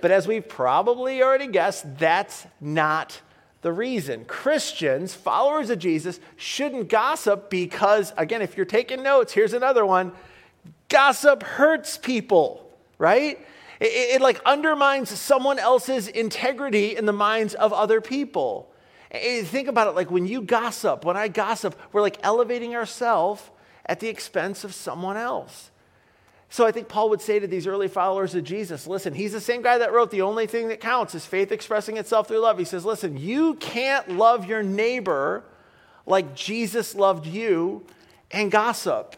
But 0.00 0.10
as 0.10 0.26
we've 0.26 0.48
probably 0.48 1.22
already 1.22 1.48
guessed, 1.48 1.98
that's 1.98 2.46
not 2.58 3.20
the 3.60 3.72
reason. 3.72 4.24
Christians, 4.24 5.14
followers 5.14 5.68
of 5.68 5.78
Jesus, 5.78 6.18
shouldn't 6.36 6.88
gossip 6.88 7.50
because, 7.50 8.14
again, 8.16 8.40
if 8.40 8.56
you're 8.56 8.64
taking 8.64 9.02
notes, 9.02 9.34
here's 9.34 9.52
another 9.52 9.84
one 9.84 10.12
Gossip 10.90 11.42
hurts 11.42 11.96
people, 11.96 12.70
right? 12.98 13.38
It, 13.80 13.84
it, 13.84 14.14
it, 14.16 14.20
like 14.20 14.42
undermines 14.44 15.08
someone 15.08 15.58
else's 15.58 16.08
integrity 16.08 16.96
in 16.96 17.06
the 17.06 17.12
minds 17.12 17.54
of 17.54 17.72
other 17.72 18.02
people. 18.02 18.70
And 19.10 19.46
think 19.46 19.68
about 19.68 19.88
it 19.88 19.94
like 19.96 20.10
when 20.10 20.26
you 20.26 20.42
gossip, 20.42 21.04
when 21.04 21.16
I 21.16 21.28
gossip, 21.28 21.74
we're 21.92 22.02
like 22.02 22.18
elevating 22.22 22.76
ourselves 22.76 23.42
at 23.86 24.00
the 24.00 24.08
expense 24.08 24.62
of 24.62 24.74
someone 24.74 25.16
else. 25.16 25.70
So 26.52 26.66
I 26.66 26.72
think 26.72 26.88
Paul 26.88 27.10
would 27.10 27.20
say 27.20 27.38
to 27.38 27.46
these 27.46 27.66
early 27.66 27.86
followers 27.88 28.34
of 28.34 28.42
Jesus, 28.42 28.86
listen, 28.86 29.14
he's 29.14 29.32
the 29.32 29.40
same 29.40 29.62
guy 29.62 29.78
that 29.78 29.92
wrote 29.92 30.10
the 30.10 30.22
only 30.22 30.48
thing 30.48 30.68
that 30.68 30.80
counts 30.80 31.14
is 31.14 31.24
faith 31.24 31.52
expressing 31.52 31.96
itself 31.96 32.26
through 32.26 32.40
love. 32.40 32.58
He 32.58 32.64
says, 32.64 32.84
listen, 32.84 33.16
you 33.16 33.54
can't 33.54 34.08
love 34.10 34.46
your 34.46 34.62
neighbor 34.62 35.44
like 36.06 36.34
Jesus 36.34 36.96
loved 36.96 37.26
you 37.26 37.86
and 38.32 38.50
gossip. 38.50 39.16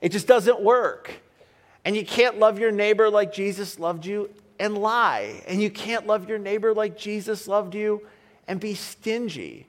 It 0.00 0.12
just 0.12 0.26
doesn't 0.26 0.60
work. 0.60 1.12
And 1.84 1.96
you 1.96 2.04
can't 2.04 2.38
love 2.38 2.58
your 2.58 2.70
neighbor 2.70 3.10
like 3.10 3.32
Jesus 3.32 3.78
loved 3.78 4.06
you 4.06 4.30
and 4.58 4.76
lie. 4.76 5.42
And 5.46 5.62
you 5.62 5.70
can't 5.70 6.06
love 6.06 6.28
your 6.28 6.38
neighbor 6.38 6.74
like 6.74 6.96
Jesus 6.96 7.48
loved 7.48 7.74
you 7.74 8.06
and 8.46 8.60
be 8.60 8.74
stingy. 8.74 9.66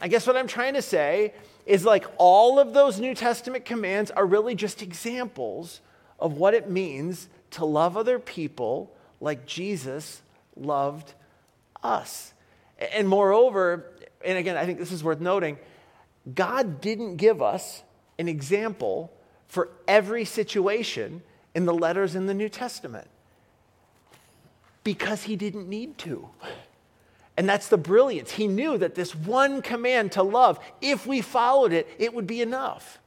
I 0.00 0.08
guess 0.08 0.26
what 0.26 0.36
I'm 0.36 0.46
trying 0.46 0.74
to 0.74 0.82
say 0.82 1.34
is 1.66 1.84
like 1.84 2.06
all 2.16 2.58
of 2.58 2.72
those 2.72 2.98
New 2.98 3.14
Testament 3.14 3.64
commands 3.64 4.10
are 4.10 4.24
really 4.24 4.54
just 4.54 4.80
examples 4.80 5.80
of 6.18 6.38
what 6.38 6.54
it 6.54 6.70
means 6.70 7.28
to 7.52 7.64
love 7.64 7.96
other 7.96 8.18
people 8.18 8.94
like 9.20 9.46
Jesus 9.46 10.22
loved 10.56 11.12
us. 11.82 12.32
And 12.94 13.06
moreover, 13.06 13.92
and 14.24 14.38
again, 14.38 14.56
I 14.56 14.64
think 14.64 14.78
this 14.78 14.92
is 14.92 15.04
worth 15.04 15.20
noting, 15.20 15.58
God 16.32 16.80
didn't 16.80 17.16
give 17.16 17.42
us 17.42 17.82
an 18.18 18.28
example 18.28 19.12
for 19.50 19.68
every 19.88 20.24
situation 20.24 21.22
in 21.56 21.66
the 21.66 21.74
letters 21.74 22.14
in 22.14 22.26
the 22.26 22.34
New 22.34 22.48
Testament 22.48 23.08
because 24.84 25.24
he 25.24 25.34
didn't 25.34 25.68
need 25.68 25.98
to. 25.98 26.28
And 27.36 27.48
that's 27.48 27.66
the 27.66 27.76
brilliance. 27.76 28.30
He 28.30 28.46
knew 28.46 28.78
that 28.78 28.94
this 28.94 29.12
one 29.12 29.60
command 29.60 30.12
to 30.12 30.22
love, 30.22 30.60
if 30.80 31.04
we 31.04 31.20
followed 31.20 31.72
it, 31.72 31.88
it 31.98 32.14
would 32.14 32.28
be 32.28 32.42
enough. 32.42 33.00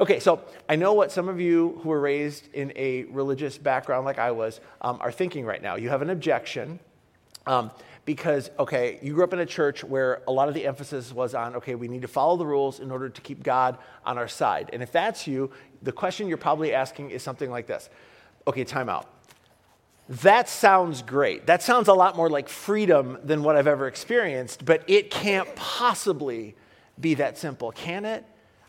Okay, 0.00 0.18
so 0.18 0.40
I 0.66 0.76
know 0.76 0.94
what 0.94 1.12
some 1.12 1.28
of 1.28 1.38
you 1.38 1.78
who 1.82 1.90
were 1.90 2.00
raised 2.00 2.48
in 2.54 2.72
a 2.74 3.04
religious 3.04 3.58
background 3.58 4.06
like 4.06 4.18
I 4.18 4.30
was 4.30 4.60
um, 4.80 4.96
are 5.02 5.12
thinking 5.12 5.44
right 5.44 5.62
now. 5.62 5.76
You 5.76 5.90
have 5.90 6.00
an 6.00 6.08
objection. 6.08 6.80
Um, 7.46 7.70
because, 8.04 8.50
okay, 8.58 8.98
you 9.02 9.14
grew 9.14 9.24
up 9.24 9.32
in 9.32 9.38
a 9.38 9.46
church 9.46 9.82
where 9.82 10.22
a 10.28 10.32
lot 10.32 10.48
of 10.48 10.54
the 10.54 10.66
emphasis 10.66 11.12
was 11.12 11.34
on, 11.34 11.56
okay, 11.56 11.74
we 11.74 11.88
need 11.88 12.02
to 12.02 12.08
follow 12.08 12.36
the 12.36 12.46
rules 12.46 12.80
in 12.80 12.90
order 12.90 13.08
to 13.08 13.20
keep 13.20 13.42
God 13.42 13.78
on 14.04 14.18
our 14.18 14.28
side. 14.28 14.70
And 14.72 14.82
if 14.82 14.92
that's 14.92 15.26
you, 15.26 15.50
the 15.82 15.92
question 15.92 16.28
you're 16.28 16.36
probably 16.36 16.74
asking 16.74 17.10
is 17.10 17.22
something 17.22 17.50
like 17.50 17.66
this 17.66 17.88
Okay, 18.46 18.64
time 18.64 18.90
out. 18.90 19.08
That 20.08 20.50
sounds 20.50 21.00
great. 21.00 21.46
That 21.46 21.62
sounds 21.62 21.88
a 21.88 21.94
lot 21.94 22.14
more 22.14 22.28
like 22.28 22.50
freedom 22.50 23.18
than 23.24 23.42
what 23.42 23.56
I've 23.56 23.66
ever 23.66 23.86
experienced, 23.86 24.64
but 24.66 24.84
it 24.86 25.10
can't 25.10 25.54
possibly 25.56 26.54
be 27.00 27.14
that 27.14 27.38
simple, 27.38 27.72
can 27.72 28.04
it? 28.04 28.22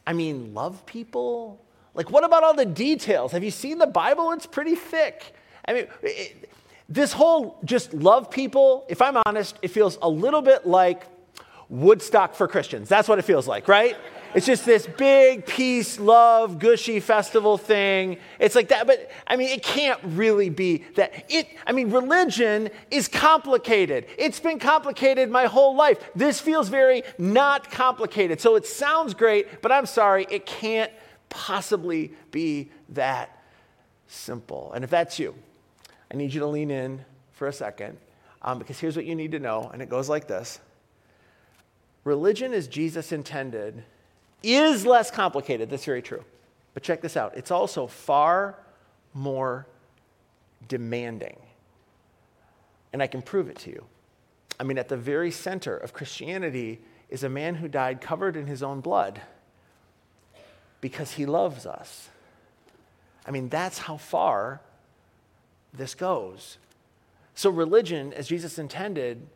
I 0.07 0.13
mean, 0.13 0.53
love 0.53 0.85
people? 0.85 1.61
Like, 1.93 2.09
what 2.09 2.23
about 2.23 2.43
all 2.43 2.53
the 2.53 2.65
details? 2.65 3.33
Have 3.33 3.43
you 3.43 3.51
seen 3.51 3.79
the 3.79 3.87
Bible? 3.87 4.31
It's 4.31 4.45
pretty 4.45 4.75
thick. 4.75 5.35
I 5.67 5.73
mean, 5.73 5.87
it, 6.03 6.49
this 6.87 7.13
whole 7.13 7.59
just 7.65 7.93
love 7.93 8.29
people, 8.29 8.85
if 8.89 9.01
I'm 9.01 9.17
honest, 9.25 9.57
it 9.61 9.69
feels 9.69 9.97
a 10.01 10.09
little 10.09 10.41
bit 10.41 10.67
like 10.67 11.07
Woodstock 11.69 12.35
for 12.35 12.47
Christians. 12.47 12.87
That's 12.87 13.07
what 13.07 13.17
it 13.17 13.23
feels 13.23 13.47
like, 13.47 13.67
right? 13.67 13.97
It's 14.35 14.45
just 14.45 14.65
this 14.65 14.85
big 14.85 15.45
peace, 15.45 15.97
love, 15.97 16.59
gushy 16.59 16.99
festival 16.99 17.57
thing. 17.57 18.17
It's 18.37 18.53
like 18.53 18.67
that, 18.67 18.85
but 18.85 19.09
I 19.25 19.37
mean, 19.37 19.47
it 19.49 19.63
can't 19.63 19.99
really 20.03 20.49
be 20.49 20.83
that. 20.95 21.25
It, 21.29 21.47
I 21.65 21.71
mean, 21.71 21.89
religion 21.89 22.69
is 22.91 23.07
complicated. 23.07 24.05
It's 24.17 24.39
been 24.41 24.59
complicated 24.59 25.31
my 25.31 25.45
whole 25.45 25.75
life. 25.75 25.97
This 26.15 26.41
feels 26.41 26.67
very 26.67 27.03
not 27.17 27.71
complicated. 27.71 28.41
So 28.41 28.55
it 28.55 28.67
sounds 28.67 29.13
great, 29.13 29.61
but 29.61 29.71
I'm 29.71 29.85
sorry, 29.85 30.27
it 30.29 30.45
can't 30.45 30.91
possibly 31.29 32.11
be 32.31 32.69
that 32.89 33.41
simple. 34.07 34.73
And 34.73 34.83
if 34.83 34.89
that's 34.89 35.17
you, 35.17 35.33
I 36.15 36.17
need 36.17 36.33
you 36.33 36.39
to 36.39 36.47
lean 36.47 36.71
in 36.71 37.03
for 37.33 37.49
a 37.49 37.51
second 37.51 37.97
um, 38.41 38.57
because 38.57 38.79
here's 38.79 38.95
what 38.95 39.03
you 39.03 39.15
need 39.15 39.33
to 39.33 39.39
know, 39.39 39.69
and 39.73 39.81
it 39.81 39.89
goes 39.89 40.07
like 40.07 40.29
this 40.29 40.61
Religion 42.05 42.53
as 42.53 42.69
Jesus 42.69 43.11
intended 43.11 43.83
is 44.41 44.85
less 44.85 45.11
complicated. 45.11 45.69
That's 45.69 45.83
very 45.83 46.01
true. 46.01 46.23
But 46.73 46.83
check 46.83 47.01
this 47.01 47.17
out 47.17 47.35
it's 47.35 47.51
also 47.51 47.85
far 47.85 48.57
more 49.13 49.67
demanding. 50.69 51.37
And 52.93 53.03
I 53.03 53.07
can 53.07 53.21
prove 53.21 53.49
it 53.49 53.57
to 53.59 53.71
you. 53.71 53.83
I 54.57 54.63
mean, 54.63 54.77
at 54.77 54.87
the 54.87 54.95
very 54.95 55.31
center 55.31 55.75
of 55.75 55.91
Christianity 55.91 56.79
is 57.09 57.25
a 57.25 57.29
man 57.29 57.55
who 57.55 57.67
died 57.67 57.99
covered 57.99 58.37
in 58.37 58.47
his 58.47 58.63
own 58.63 58.79
blood 58.79 59.19
because 60.79 61.11
he 61.11 61.25
loves 61.25 61.65
us. 61.65 62.07
I 63.27 63.31
mean, 63.31 63.49
that's 63.49 63.79
how 63.79 63.97
far 63.97 64.61
this 65.77 65.95
goes. 65.95 66.57
So, 67.33 67.49
religion, 67.49 68.13
as 68.13 68.27
Jesus 68.27 68.57
intended, 68.57 69.27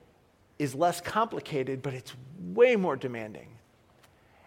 is 0.58 0.76
less 0.76 1.02
complicated, 1.02 1.82
but 1.82 1.94
it's 1.94 2.14
way 2.54 2.76
more 2.76 2.96
demanding. 2.96 3.48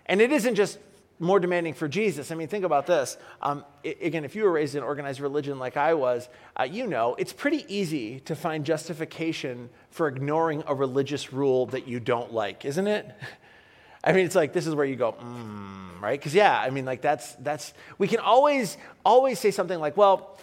And 0.07 0.21
it 0.21 0.33
isn't 0.33 0.55
just 0.55 0.79
more 1.23 1.39
demanding 1.39 1.73
for 1.73 1.87
Jesus. 1.87 2.33
I 2.33 2.35
mean, 2.35 2.49
think 2.49 2.65
about 2.65 2.87
this. 2.87 3.17
Um, 3.41 3.65
it, 3.85 3.99
again, 4.03 4.25
if 4.25 4.35
you 4.35 4.43
were 4.43 4.51
raised 4.51 4.75
in 4.75 4.83
organized 4.83 5.21
religion 5.21 5.59
like 5.59 5.77
I 5.77 5.95
was, 5.95 6.29
uh, 6.59 6.65
you 6.65 6.87
know 6.87 7.15
it's 7.17 7.33
pretty 7.33 7.65
easy 7.69 8.21
to 8.21 8.35
find 8.35 8.67
justification 8.67 9.71
for 9.91 10.09
ignoring 10.09 10.65
a 10.67 10.75
religious 10.75 11.33
rule 11.33 11.67
that 11.67 11.87
you 11.87 12.01
don't 12.01 12.33
like, 12.33 12.65
isn't 12.65 12.87
it? 12.87 13.09
I 14.05 14.13
mean, 14.13 14.27
it's 14.27 14.35
like 14.35 14.53
this 14.53 14.67
is 14.67 14.75
where 14.75 14.85
you 14.85 14.97
go, 14.97 15.13
mm, 15.13 16.01
right? 16.01 16.19
Because 16.19 16.35
yeah, 16.35 16.59
I 16.61 16.71
mean, 16.71 16.85
like 16.85 17.03
that's 17.03 17.35
that's 17.37 17.73
we 17.99 18.09
can 18.09 18.19
always 18.19 18.77
always 19.05 19.39
say 19.39 19.53
something 19.53 19.79
like, 19.79 19.97
well, 19.97 20.37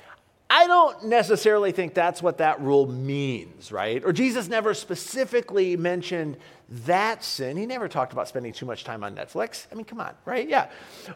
I 0.52 0.66
don't 0.66 1.06
necessarily 1.06 1.72
think 1.72 1.94
that's 1.94 2.24
what 2.24 2.40
that 2.40 2.60
rule 2.60 2.88
means, 2.88 3.72
right? 3.72 4.04
Or 4.04 4.12
Jesus 4.12 4.48
never 4.48 4.74
specifically 4.74 5.78
mentioned 5.78 6.38
that 6.86 7.24
sin. 7.24 7.56
He 7.56 7.68
never 7.68 7.88
talked 7.88 8.14
about 8.14 8.28
spending 8.28 8.52
too 8.52 8.66
much 8.66 8.84
time 8.84 9.04
on 9.04 9.16
Netflix. 9.16 9.68
I 9.72 9.76
mean, 9.76 9.86
come 9.86 10.00
on, 10.00 10.14
right? 10.26 10.50
Yeah. 10.50 10.70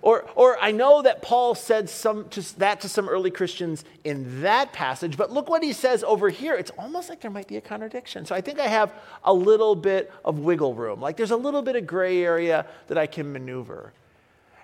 Or, 0.03 0.25
or 0.35 0.57
I 0.61 0.71
know 0.71 1.01
that 1.01 1.23
Paul 1.23 1.55
said 1.55 1.89
some, 1.89 2.29
to, 2.29 2.57
that 2.59 2.81
to 2.81 2.89
some 2.89 3.09
early 3.09 3.31
Christians 3.31 3.85
in 4.03 4.41
that 4.41 4.71
passage, 4.71 5.17
but 5.17 5.31
look 5.31 5.49
what 5.49 5.63
he 5.63 5.73
says 5.73 6.03
over 6.03 6.29
here. 6.29 6.55
It's 6.55 6.71
almost 6.77 7.09
like 7.09 7.19
there 7.19 7.31
might 7.31 7.47
be 7.47 7.57
a 7.57 7.61
contradiction. 7.61 8.25
So 8.27 8.35
I 8.35 8.41
think 8.41 8.59
I 8.59 8.67
have 8.67 8.93
a 9.23 9.33
little 9.33 9.75
bit 9.75 10.11
of 10.23 10.39
wiggle 10.39 10.75
room. 10.75 11.01
Like 11.01 11.17
there's 11.17 11.31
a 11.31 11.37
little 11.37 11.63
bit 11.63 11.75
of 11.75 11.87
gray 11.87 12.23
area 12.23 12.67
that 12.87 12.99
I 12.99 13.07
can 13.07 13.31
maneuver. 13.33 13.93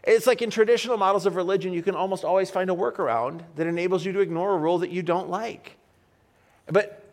It's 0.10 0.26
like 0.26 0.42
in 0.42 0.50
traditional 0.50 0.98
models 0.98 1.28
of 1.28 1.36
religion, 1.36 1.72
you 1.72 1.84
can 1.84 1.94
almost 1.94 2.26
always 2.26 2.50
find 2.50 2.72
a 2.72 2.74
workaround 2.74 3.44
that 3.58 3.68
enables 3.68 4.04
you 4.04 4.12
to 4.14 4.22
ignore 4.22 4.56
a 4.56 4.58
rule 4.58 4.80
that 4.80 4.90
you 4.90 5.04
don't 5.04 5.30
like. 5.30 5.78
But 6.66 7.06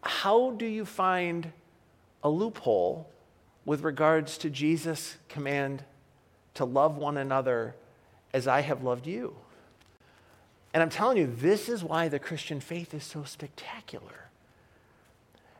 how 0.00 0.52
do 0.52 0.64
you 0.64 0.84
find 0.84 1.50
a 2.22 2.28
loophole 2.28 3.10
with 3.64 3.82
regards 3.82 4.38
to 4.38 4.48
Jesus' 4.48 5.16
command 5.28 5.82
to 6.54 6.64
love 6.64 6.96
one 6.96 7.16
another 7.16 7.74
as 8.32 8.46
I 8.46 8.60
have 8.60 8.84
loved 8.84 9.08
you? 9.08 9.34
And 10.72 10.84
I'm 10.84 10.90
telling 10.90 11.16
you, 11.16 11.26
this 11.26 11.68
is 11.68 11.82
why 11.82 12.06
the 12.06 12.20
Christian 12.20 12.60
faith 12.60 12.94
is 12.94 13.02
so 13.02 13.24
spectacular. 13.24 14.28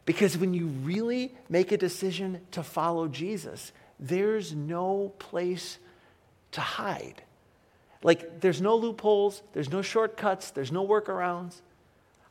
Because 0.05 0.38
when 0.38 0.55
you 0.55 0.68
really 0.68 1.35
make 1.49 1.72
a 1.72 1.77
decision 1.77 2.42
to 2.53 2.62
follow 2.62 3.09
Jesus, 3.09 3.72
there's 3.99 4.55
no 4.55 5.12
place 5.18 5.79
to 6.57 6.61
hide. 6.61 7.23
Like, 8.03 8.40
there's 8.40 8.61
no 8.61 8.77
loopholes, 8.77 9.42
there's 9.53 9.71
no 9.71 9.83
shortcuts, 9.83 10.51
there's 10.51 10.73
no 10.73 10.87
workarounds. 10.87 11.61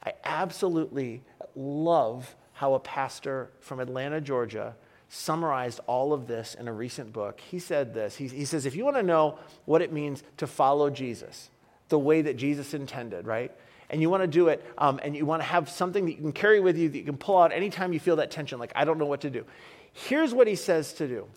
I 0.03 0.13
absolutely 0.23 1.23
love 1.55 2.35
how 2.53 2.73
a 2.73 2.79
pastor 2.79 3.49
from 3.59 3.79
Atlanta, 3.79 4.21
Georgia, 4.21 4.75
summarized 5.09 5.79
all 5.87 6.11
of 6.13 6.27
this 6.27 6.55
in 6.55 6.67
a 6.67 6.73
recent 6.73 7.13
book. 7.13 7.39
He 7.39 7.59
said 7.59 7.93
this 7.93 8.15
He, 8.15 8.27
he 8.27 8.45
says, 8.45 8.65
if 8.65 8.75
you 8.75 8.83
want 8.83 8.97
to 8.97 9.03
know 9.03 9.39
what 9.65 9.81
it 9.81 9.91
means 9.91 10.23
to 10.37 10.47
follow 10.47 10.89
Jesus, 10.89 11.49
the 11.89 11.99
way 11.99 12.21
that 12.23 12.35
Jesus 12.35 12.73
intended, 12.73 13.27
right? 13.27 13.51
And 13.89 14.01
you 14.01 14.09
want 14.09 14.23
to 14.23 14.27
do 14.27 14.47
it, 14.47 14.65
um, 14.79 14.99
and 15.03 15.15
you 15.15 15.25
want 15.25 15.43
to 15.43 15.47
have 15.47 15.69
something 15.69 16.05
that 16.05 16.11
you 16.13 16.17
can 16.17 16.33
carry 16.33 16.59
with 16.59 16.77
you 16.77 16.89
that 16.89 16.97
you 16.97 17.03
can 17.03 17.17
pull 17.17 17.37
out 17.37 17.51
anytime 17.51 17.93
you 17.93 17.99
feel 17.99 18.15
that 18.15 18.31
tension, 18.31 18.57
like, 18.57 18.71
I 18.75 18.85
don't 18.85 18.97
know 18.97 19.05
what 19.05 19.21
to 19.21 19.29
do. 19.29 19.45
Here's 19.93 20.33
what 20.33 20.47
he 20.47 20.55
says 20.55 20.93
to 20.93 21.07
do. 21.07 21.27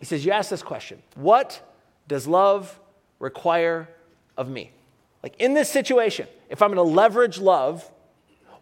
He 0.00 0.04
says, 0.04 0.24
You 0.24 0.32
ask 0.32 0.50
this 0.50 0.62
question 0.62 1.02
What 1.14 1.62
does 2.08 2.26
love 2.26 2.78
require 3.18 3.88
of 4.36 4.48
me? 4.48 4.72
Like 5.22 5.34
in 5.38 5.54
this 5.54 5.70
situation, 5.70 6.28
if 6.48 6.62
I'm 6.62 6.72
going 6.72 6.86
to 6.86 6.94
leverage 6.94 7.38
love, 7.38 7.90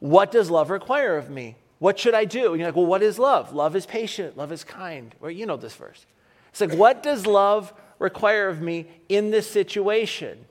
what 0.01 0.31
does 0.31 0.51
love 0.51 0.71
require 0.71 1.17
of 1.17 1.31
me? 1.31 1.57
What 1.79 1.99
should 1.99 2.15
I 2.15 2.25
do? 2.25 2.53
And 2.53 2.61
you're 2.61 2.69
like, 2.69 2.77
well, 2.77 2.87
what 2.87 3.03
is 3.03 3.19
love? 3.19 3.53
Love 3.53 3.77
is 3.77 3.85
patient, 3.85 4.37
love 4.37 4.53
is 4.53 4.65
kind. 4.65 5.15
Well, 5.21 5.31
you 5.31 5.45
know 5.45 5.57
this 5.57 5.75
verse. 5.75 6.07
It's 6.51 6.61
like, 6.61 6.73
what 6.73 7.03
does 7.03 7.27
love 7.27 7.73
require 7.99 8.49
of 8.49 8.63
me 8.63 8.87
in 9.09 9.31
this 9.31 9.51
situation? 9.51 10.47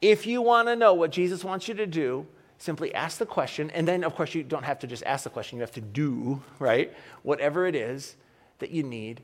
If 0.00 0.26
you 0.26 0.42
want 0.42 0.68
to 0.68 0.76
know 0.76 0.94
what 0.94 1.10
Jesus 1.12 1.44
wants 1.44 1.68
you 1.68 1.74
to 1.74 1.86
do, 1.86 2.26
simply 2.58 2.94
ask 2.94 3.18
the 3.18 3.26
question. 3.26 3.70
And 3.70 3.86
then, 3.86 4.04
of 4.04 4.14
course, 4.14 4.34
you 4.34 4.42
don't 4.42 4.64
have 4.64 4.78
to 4.80 4.86
just 4.86 5.02
ask 5.04 5.24
the 5.24 5.30
question, 5.30 5.58
you 5.58 5.62
have 5.62 5.72
to 5.72 5.80
do, 5.80 6.42
right? 6.58 6.92
Whatever 7.22 7.66
it 7.66 7.74
is 7.74 8.16
that 8.58 8.70
you 8.70 8.82
need 8.82 9.20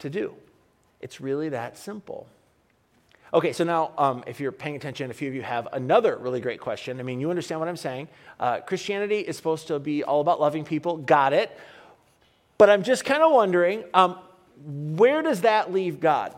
to 0.00 0.10
do. 0.10 0.34
It's 1.00 1.20
really 1.20 1.48
that 1.50 1.76
simple. 1.78 2.26
Okay, 3.32 3.52
so 3.52 3.62
now 3.62 3.92
um, 3.96 4.24
if 4.26 4.40
you're 4.40 4.52
paying 4.52 4.74
attention, 4.74 5.10
a 5.10 5.14
few 5.14 5.28
of 5.28 5.34
you 5.34 5.42
have 5.42 5.68
another 5.72 6.16
really 6.16 6.40
great 6.40 6.60
question. 6.60 6.98
I 6.98 7.04
mean, 7.04 7.20
you 7.20 7.30
understand 7.30 7.60
what 7.60 7.68
I'm 7.68 7.76
saying. 7.76 8.08
Uh, 8.40 8.60
Christianity 8.60 9.20
is 9.20 9.36
supposed 9.36 9.68
to 9.68 9.78
be 9.78 10.02
all 10.02 10.20
about 10.20 10.40
loving 10.40 10.64
people. 10.64 10.96
Got 10.96 11.32
it. 11.32 11.56
But 12.58 12.70
I'm 12.70 12.82
just 12.82 13.04
kind 13.04 13.22
of 13.22 13.32
wondering 13.32 13.84
um, 13.94 14.18
where 14.64 15.22
does 15.22 15.42
that 15.42 15.72
leave 15.72 16.00
God? 16.00 16.34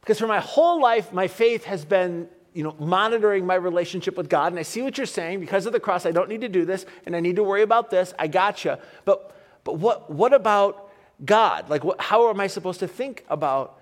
Because 0.00 0.18
for 0.18 0.28
my 0.28 0.38
whole 0.38 0.80
life, 0.80 1.12
my 1.12 1.26
faith 1.26 1.64
has 1.64 1.84
been 1.84 2.28
you 2.54 2.62
know, 2.62 2.74
monitoring 2.78 3.44
my 3.44 3.56
relationship 3.56 4.16
with 4.16 4.30
God. 4.30 4.52
And 4.52 4.58
I 4.58 4.62
see 4.62 4.80
what 4.80 4.96
you're 4.96 5.06
saying. 5.06 5.40
Because 5.40 5.66
of 5.66 5.74
the 5.74 5.80
cross, 5.80 6.06
I 6.06 6.12
don't 6.12 6.30
need 6.30 6.40
to 6.40 6.48
do 6.48 6.64
this, 6.64 6.86
and 7.04 7.14
I 7.14 7.20
need 7.20 7.36
to 7.36 7.42
worry 7.42 7.60
about 7.60 7.90
this. 7.90 8.14
I 8.18 8.28
gotcha. 8.28 8.78
But, 9.04 9.36
but 9.62 9.76
what, 9.76 10.10
what 10.10 10.32
about 10.32 10.85
God? 11.24 11.68
Like, 11.70 11.84
what, 11.84 12.00
how 12.00 12.30
am 12.30 12.40
I 12.40 12.46
supposed 12.46 12.80
to 12.80 12.88
think 12.88 13.24
about 13.28 13.80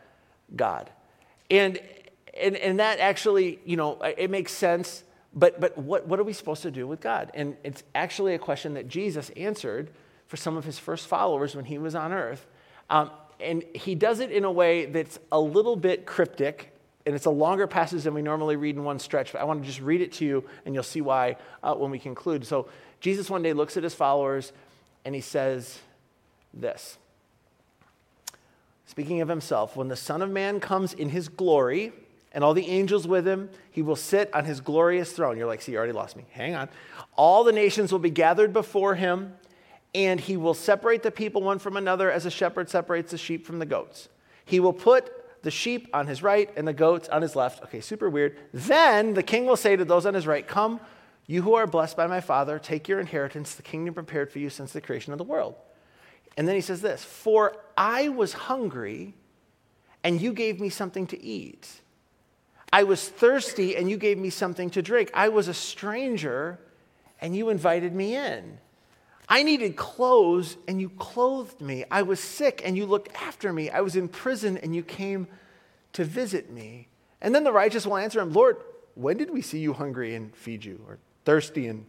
God? 0.54 0.90
And, 1.50 1.80
and, 2.38 2.56
and 2.56 2.80
that 2.80 3.00
actually, 3.00 3.58
you 3.64 3.76
know, 3.76 4.00
it 4.02 4.30
makes 4.30 4.52
sense. 4.52 5.04
But, 5.34 5.60
but 5.60 5.76
what, 5.76 6.06
what 6.06 6.20
are 6.20 6.24
we 6.24 6.32
supposed 6.32 6.62
to 6.62 6.70
do 6.70 6.86
with 6.86 7.00
God? 7.00 7.32
And 7.34 7.56
it's 7.64 7.82
actually 7.94 8.34
a 8.34 8.38
question 8.38 8.74
that 8.74 8.88
Jesus 8.88 9.30
answered 9.30 9.90
for 10.28 10.36
some 10.36 10.56
of 10.56 10.64
his 10.64 10.78
first 10.78 11.08
followers 11.08 11.56
when 11.56 11.64
he 11.64 11.78
was 11.78 11.94
on 11.94 12.12
earth. 12.12 12.46
Um, 12.88 13.10
and 13.40 13.64
he 13.74 13.94
does 13.94 14.20
it 14.20 14.30
in 14.30 14.44
a 14.44 14.52
way 14.52 14.86
that's 14.86 15.18
a 15.32 15.40
little 15.40 15.76
bit 15.76 16.06
cryptic, 16.06 16.72
and 17.04 17.14
it's 17.14 17.26
a 17.26 17.30
longer 17.30 17.66
passage 17.66 18.04
than 18.04 18.14
we 18.14 18.22
normally 18.22 18.56
read 18.56 18.76
in 18.76 18.84
one 18.84 18.98
stretch, 18.98 19.32
but 19.32 19.40
I 19.40 19.44
want 19.44 19.62
to 19.62 19.66
just 19.66 19.80
read 19.80 20.00
it 20.00 20.12
to 20.14 20.24
you, 20.24 20.44
and 20.64 20.74
you'll 20.74 20.84
see 20.84 21.00
why 21.00 21.36
uh, 21.62 21.74
when 21.74 21.90
we 21.90 21.98
conclude. 21.98 22.46
So, 22.46 22.68
Jesus 23.00 23.28
one 23.28 23.42
day 23.42 23.52
looks 23.52 23.76
at 23.76 23.82
his 23.82 23.92
followers, 23.92 24.52
and 25.04 25.14
he 25.14 25.20
says 25.20 25.78
this 26.54 26.96
Speaking 28.86 29.20
of 29.20 29.28
himself, 29.28 29.76
when 29.76 29.88
the 29.88 29.96
Son 29.96 30.22
of 30.22 30.30
Man 30.30 30.60
comes 30.60 30.92
in 30.92 31.08
his 31.08 31.28
glory 31.28 31.92
and 32.32 32.44
all 32.44 32.52
the 32.52 32.66
angels 32.66 33.06
with 33.06 33.26
him, 33.26 33.48
he 33.70 33.82
will 33.82 33.96
sit 33.96 34.32
on 34.34 34.44
his 34.44 34.60
glorious 34.60 35.12
throne. 35.12 35.38
You're 35.38 35.46
like, 35.46 35.62
see, 35.62 35.72
you 35.72 35.78
already 35.78 35.92
lost 35.92 36.16
me. 36.16 36.24
Hang 36.30 36.54
on. 36.54 36.68
All 37.16 37.44
the 37.44 37.52
nations 37.52 37.92
will 37.92 37.98
be 37.98 38.10
gathered 38.10 38.52
before 38.52 38.94
him, 38.94 39.34
and 39.94 40.20
he 40.20 40.36
will 40.36 40.54
separate 40.54 41.02
the 41.02 41.10
people 41.10 41.42
one 41.42 41.58
from 41.58 41.76
another 41.76 42.10
as 42.10 42.26
a 42.26 42.30
shepherd 42.30 42.68
separates 42.68 43.12
the 43.12 43.18
sheep 43.18 43.46
from 43.46 43.58
the 43.58 43.66
goats. 43.66 44.08
He 44.44 44.60
will 44.60 44.72
put 44.72 45.42
the 45.42 45.50
sheep 45.50 45.88
on 45.94 46.06
his 46.06 46.22
right 46.22 46.50
and 46.56 46.66
the 46.66 46.72
goats 46.72 47.08
on 47.08 47.22
his 47.22 47.36
left. 47.36 47.62
Okay, 47.64 47.80
super 47.80 48.10
weird. 48.10 48.36
Then 48.52 49.14
the 49.14 49.22
king 49.22 49.46
will 49.46 49.56
say 49.56 49.76
to 49.76 49.84
those 49.84 50.04
on 50.04 50.14
his 50.14 50.26
right, 50.26 50.46
Come, 50.46 50.80
you 51.26 51.42
who 51.42 51.54
are 51.54 51.66
blessed 51.66 51.96
by 51.96 52.06
my 52.06 52.20
Father, 52.20 52.58
take 52.58 52.88
your 52.88 53.00
inheritance, 53.00 53.54
the 53.54 53.62
kingdom 53.62 53.94
prepared 53.94 54.30
for 54.30 54.40
you 54.40 54.50
since 54.50 54.72
the 54.72 54.80
creation 54.80 55.12
of 55.12 55.18
the 55.18 55.24
world. 55.24 55.54
And 56.36 56.48
then 56.48 56.54
he 56.54 56.60
says 56.60 56.80
this 56.80 57.04
For 57.04 57.56
I 57.76 58.08
was 58.08 58.32
hungry, 58.32 59.14
and 60.02 60.20
you 60.20 60.32
gave 60.32 60.60
me 60.60 60.68
something 60.68 61.06
to 61.08 61.22
eat. 61.22 61.68
I 62.72 62.82
was 62.82 63.08
thirsty, 63.08 63.76
and 63.76 63.88
you 63.88 63.96
gave 63.96 64.18
me 64.18 64.30
something 64.30 64.70
to 64.70 64.82
drink. 64.82 65.10
I 65.14 65.28
was 65.28 65.48
a 65.48 65.54
stranger, 65.54 66.58
and 67.20 67.36
you 67.36 67.48
invited 67.48 67.94
me 67.94 68.16
in. 68.16 68.58
I 69.28 69.42
needed 69.42 69.76
clothes, 69.76 70.56
and 70.68 70.80
you 70.80 70.90
clothed 70.90 71.60
me. 71.60 71.84
I 71.90 72.02
was 72.02 72.20
sick, 72.20 72.62
and 72.64 72.76
you 72.76 72.84
looked 72.84 73.14
after 73.14 73.52
me. 73.52 73.70
I 73.70 73.80
was 73.80 73.96
in 73.96 74.08
prison, 74.08 74.58
and 74.58 74.74
you 74.74 74.82
came 74.82 75.28
to 75.92 76.04
visit 76.04 76.50
me. 76.50 76.88
And 77.22 77.34
then 77.34 77.44
the 77.44 77.52
righteous 77.52 77.86
will 77.86 77.96
answer 77.96 78.20
him, 78.20 78.32
Lord, 78.32 78.56
when 78.94 79.16
did 79.16 79.30
we 79.30 79.40
see 79.40 79.58
you 79.58 79.72
hungry 79.72 80.14
and 80.14 80.34
feed 80.36 80.64
you, 80.64 80.84
or 80.86 80.98
thirsty 81.24 81.68
and 81.68 81.86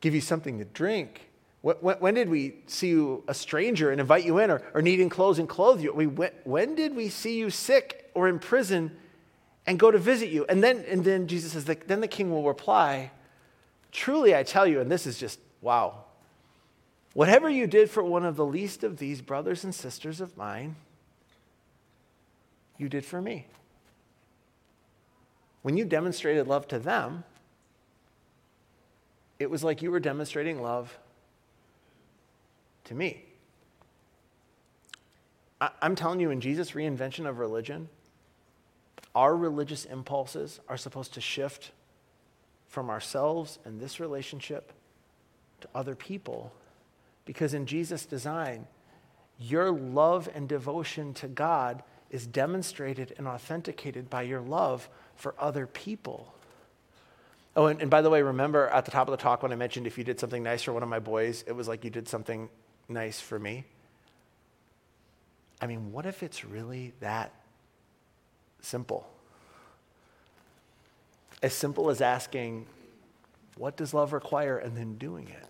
give 0.00 0.14
you 0.14 0.20
something 0.20 0.58
to 0.58 0.64
drink? 0.64 1.30
When, 1.66 1.96
when, 1.96 2.14
did 2.14 2.30
we 2.30 2.58
see 2.68 2.90
you 2.90 3.24
a 3.26 3.34
stranger 3.34 3.90
and 3.90 4.00
invite 4.00 4.24
you 4.24 4.38
in 4.38 4.52
or, 4.52 4.62
or 4.72 4.80
needing 4.82 5.08
clothes 5.08 5.40
and 5.40 5.48
clothe 5.48 5.82
you? 5.82 5.92
We, 5.92 6.06
when, 6.06 6.30
when 6.44 6.76
did 6.76 6.94
we 6.94 7.08
see 7.08 7.36
you 7.36 7.50
sick 7.50 8.08
or 8.14 8.28
in 8.28 8.38
prison 8.38 8.96
and 9.66 9.76
go 9.76 9.90
to 9.90 9.98
visit 9.98 10.28
you? 10.28 10.46
And 10.48 10.62
then, 10.62 10.84
and 10.88 11.02
then 11.02 11.26
Jesus 11.26 11.54
says, 11.54 11.64
then 11.64 12.00
the 12.00 12.06
king 12.06 12.30
will 12.30 12.44
reply, 12.44 13.10
Truly 13.90 14.32
I 14.32 14.44
tell 14.44 14.64
you, 14.64 14.80
and 14.80 14.88
this 14.88 15.08
is 15.08 15.18
just 15.18 15.40
wow. 15.60 16.04
Whatever 17.14 17.50
you 17.50 17.66
did 17.66 17.90
for 17.90 18.04
one 18.04 18.24
of 18.24 18.36
the 18.36 18.46
least 18.46 18.84
of 18.84 18.98
these 18.98 19.20
brothers 19.20 19.64
and 19.64 19.74
sisters 19.74 20.20
of 20.20 20.36
mine, 20.36 20.76
you 22.78 22.88
did 22.88 23.04
for 23.04 23.20
me. 23.20 23.48
When 25.62 25.76
you 25.76 25.84
demonstrated 25.84 26.46
love 26.46 26.68
to 26.68 26.78
them, 26.78 27.24
it 29.40 29.50
was 29.50 29.64
like 29.64 29.82
you 29.82 29.90
were 29.90 29.98
demonstrating 29.98 30.62
love 30.62 30.96
to 32.86 32.94
me. 32.94 33.24
I'm 35.60 35.94
telling 35.94 36.20
you, 36.20 36.30
in 36.30 36.40
Jesus' 36.40 36.72
reinvention 36.72 37.26
of 37.26 37.38
religion, 37.38 37.88
our 39.14 39.34
religious 39.34 39.86
impulses 39.86 40.60
are 40.68 40.76
supposed 40.76 41.14
to 41.14 41.20
shift 41.20 41.72
from 42.68 42.90
ourselves 42.90 43.58
and 43.64 43.80
this 43.80 43.98
relationship 43.98 44.72
to 45.62 45.68
other 45.74 45.94
people. 45.94 46.52
Because 47.24 47.54
in 47.54 47.64
Jesus' 47.64 48.04
design, 48.04 48.66
your 49.38 49.70
love 49.70 50.28
and 50.34 50.46
devotion 50.48 51.14
to 51.14 51.28
God 51.28 51.82
is 52.10 52.26
demonstrated 52.26 53.14
and 53.16 53.26
authenticated 53.26 54.10
by 54.10 54.22
your 54.22 54.40
love 54.40 54.88
for 55.14 55.34
other 55.38 55.66
people. 55.66 56.34
Oh, 57.56 57.66
and, 57.66 57.80
and, 57.80 57.90
by 57.90 58.02
the 58.02 58.10
way, 58.10 58.20
remember 58.20 58.68
at 58.68 58.84
the 58.84 58.90
top 58.90 59.08
of 59.08 59.12
the 59.12 59.22
talk 59.22 59.42
when 59.42 59.50
I 59.50 59.56
mentioned 59.56 59.86
if 59.86 59.96
you 59.96 60.04
did 60.04 60.20
something 60.20 60.42
nice 60.42 60.62
for 60.62 60.74
one 60.74 60.82
of 60.82 60.90
my 60.90 60.98
boys, 60.98 61.42
it 61.46 61.52
was 61.52 61.66
like 61.66 61.84
you 61.84 61.90
did 61.90 62.06
something 62.06 62.50
nice 62.88 63.20
for 63.20 63.38
me? 63.38 63.64
I 65.60 65.66
mean, 65.66 65.92
what 65.92 66.06
if 66.06 66.22
it's 66.22 66.44
really 66.44 66.92
that 67.00 67.32
simple? 68.60 69.08
As 71.42 71.52
simple 71.54 71.90
as 71.90 72.00
asking, 72.00 72.66
what 73.56 73.76
does 73.76 73.94
love 73.94 74.12
require, 74.12 74.58
and 74.58 74.76
then 74.76 74.96
doing 74.96 75.28
it. 75.28 75.48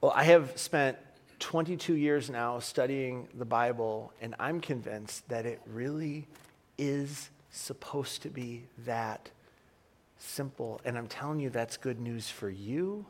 Well, 0.00 0.12
I 0.14 0.24
have 0.24 0.58
spent 0.58 0.98
22 1.38 1.94
years 1.94 2.28
now 2.28 2.58
studying 2.58 3.28
the 3.34 3.44
Bible, 3.44 4.12
and 4.20 4.34
I'm 4.38 4.60
convinced 4.60 5.28
that 5.28 5.46
it 5.46 5.60
really 5.66 6.26
is 6.76 7.30
supposed 7.50 8.22
to 8.22 8.28
be 8.28 8.64
that 8.84 9.30
simple. 10.18 10.80
And 10.84 10.98
I'm 10.98 11.06
telling 11.06 11.38
you, 11.38 11.50
that's 11.50 11.76
good 11.76 12.00
news 12.00 12.28
for 12.28 12.50
you, 12.50 13.06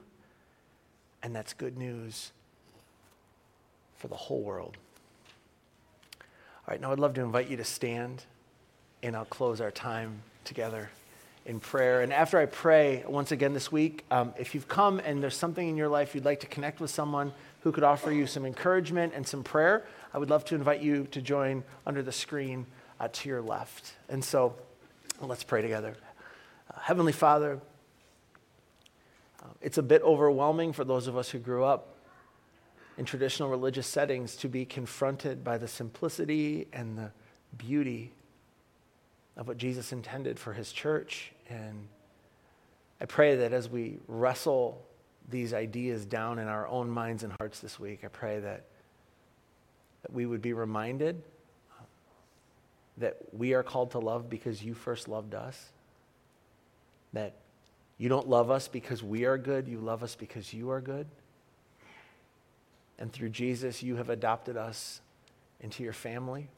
and 1.22 1.34
that's 1.34 1.52
good 1.52 1.76
news 1.76 2.32
for 3.96 4.08
the 4.08 4.16
whole 4.16 4.42
world. 4.42 4.76
All 6.20 6.68
right, 6.68 6.80
now 6.80 6.92
I'd 6.92 6.98
love 6.98 7.14
to 7.14 7.20
invite 7.20 7.48
you 7.48 7.56
to 7.56 7.64
stand, 7.64 8.24
and 9.02 9.16
I'll 9.16 9.24
close 9.24 9.60
our 9.60 9.70
time 9.70 10.22
together 10.44 10.90
in 11.44 11.58
prayer. 11.60 12.02
And 12.02 12.12
after 12.12 12.38
I 12.38 12.46
pray 12.46 13.04
once 13.06 13.32
again 13.32 13.52
this 13.52 13.72
week, 13.72 14.04
um, 14.10 14.32
if 14.38 14.54
you've 14.54 14.68
come 14.68 15.00
and 15.04 15.22
there's 15.22 15.36
something 15.36 15.68
in 15.68 15.76
your 15.76 15.88
life 15.88 16.14
you'd 16.14 16.24
like 16.24 16.40
to 16.40 16.46
connect 16.46 16.80
with 16.80 16.90
someone 16.90 17.32
who 17.60 17.72
could 17.72 17.84
offer 17.84 18.12
you 18.12 18.26
some 18.26 18.44
encouragement 18.44 19.12
and 19.14 19.26
some 19.26 19.42
prayer, 19.42 19.84
I 20.14 20.18
would 20.18 20.30
love 20.30 20.44
to 20.46 20.54
invite 20.54 20.82
you 20.82 21.06
to 21.10 21.20
join 21.20 21.64
under 21.86 22.02
the 22.02 22.12
screen 22.12 22.66
uh, 23.00 23.08
to 23.12 23.28
your 23.28 23.42
left. 23.42 23.94
And 24.08 24.24
so 24.24 24.54
let's 25.20 25.44
pray 25.44 25.62
together. 25.62 25.96
Uh, 26.70 26.80
Heavenly 26.80 27.12
Father, 27.12 27.60
it's 29.60 29.78
a 29.78 29.82
bit 29.82 30.02
overwhelming 30.02 30.72
for 30.72 30.84
those 30.84 31.06
of 31.06 31.16
us 31.16 31.30
who 31.30 31.38
grew 31.38 31.64
up 31.64 31.96
in 32.98 33.04
traditional 33.04 33.48
religious 33.48 33.86
settings 33.86 34.36
to 34.36 34.48
be 34.48 34.64
confronted 34.64 35.42
by 35.42 35.58
the 35.58 35.68
simplicity 35.68 36.68
and 36.72 36.98
the 36.98 37.10
beauty 37.56 38.12
of 39.36 39.48
what 39.48 39.56
Jesus 39.56 39.92
intended 39.92 40.38
for 40.38 40.52
his 40.52 40.72
church. 40.72 41.32
And 41.48 41.88
I 43.00 43.06
pray 43.06 43.36
that 43.36 43.52
as 43.52 43.68
we 43.68 43.98
wrestle 44.08 44.82
these 45.30 45.54
ideas 45.54 46.04
down 46.04 46.38
in 46.38 46.48
our 46.48 46.66
own 46.66 46.90
minds 46.90 47.22
and 47.22 47.32
hearts 47.40 47.60
this 47.60 47.80
week, 47.80 48.00
I 48.04 48.08
pray 48.08 48.40
that, 48.40 48.64
that 50.02 50.12
we 50.12 50.26
would 50.26 50.42
be 50.42 50.52
reminded 50.52 51.22
that 52.98 53.16
we 53.32 53.54
are 53.54 53.62
called 53.62 53.92
to 53.92 53.98
love 53.98 54.28
because 54.28 54.62
you 54.62 54.74
first 54.74 55.08
loved 55.08 55.34
us. 55.34 55.70
That 57.14 57.34
you 58.02 58.08
don't 58.08 58.28
love 58.28 58.50
us 58.50 58.66
because 58.66 59.00
we 59.00 59.26
are 59.26 59.38
good, 59.38 59.68
you 59.68 59.78
love 59.78 60.02
us 60.02 60.16
because 60.16 60.52
you 60.52 60.72
are 60.72 60.80
good. 60.80 61.06
And 62.98 63.12
through 63.12 63.28
Jesus, 63.28 63.80
you 63.80 63.94
have 63.94 64.10
adopted 64.10 64.56
us 64.56 65.00
into 65.60 65.84
your 65.84 65.92
family. 65.92 66.48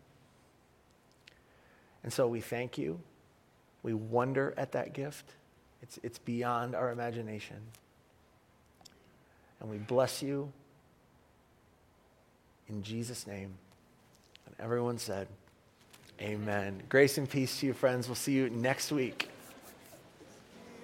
And 2.02 2.10
so 2.10 2.26
we 2.28 2.40
thank 2.40 2.78
you. 2.78 2.98
We 3.82 3.92
wonder 3.92 4.54
at 4.56 4.72
that 4.72 4.94
gift. 4.94 5.34
It's, 5.82 5.98
it's 6.02 6.18
beyond 6.18 6.74
our 6.74 6.90
imagination. 6.90 7.58
And 9.60 9.68
we 9.68 9.76
bless 9.76 10.22
you 10.22 10.50
in 12.70 12.82
Jesus' 12.82 13.26
name. 13.26 13.52
And 14.46 14.54
everyone 14.58 14.96
said, 14.96 15.28
Amen. 16.22 16.84
Grace 16.88 17.18
and 17.18 17.28
peace 17.28 17.60
to 17.60 17.66
you, 17.66 17.74
friends. 17.74 18.08
We'll 18.08 18.14
see 18.14 18.32
you 18.32 18.48
next 18.48 18.90
week. 18.90 19.28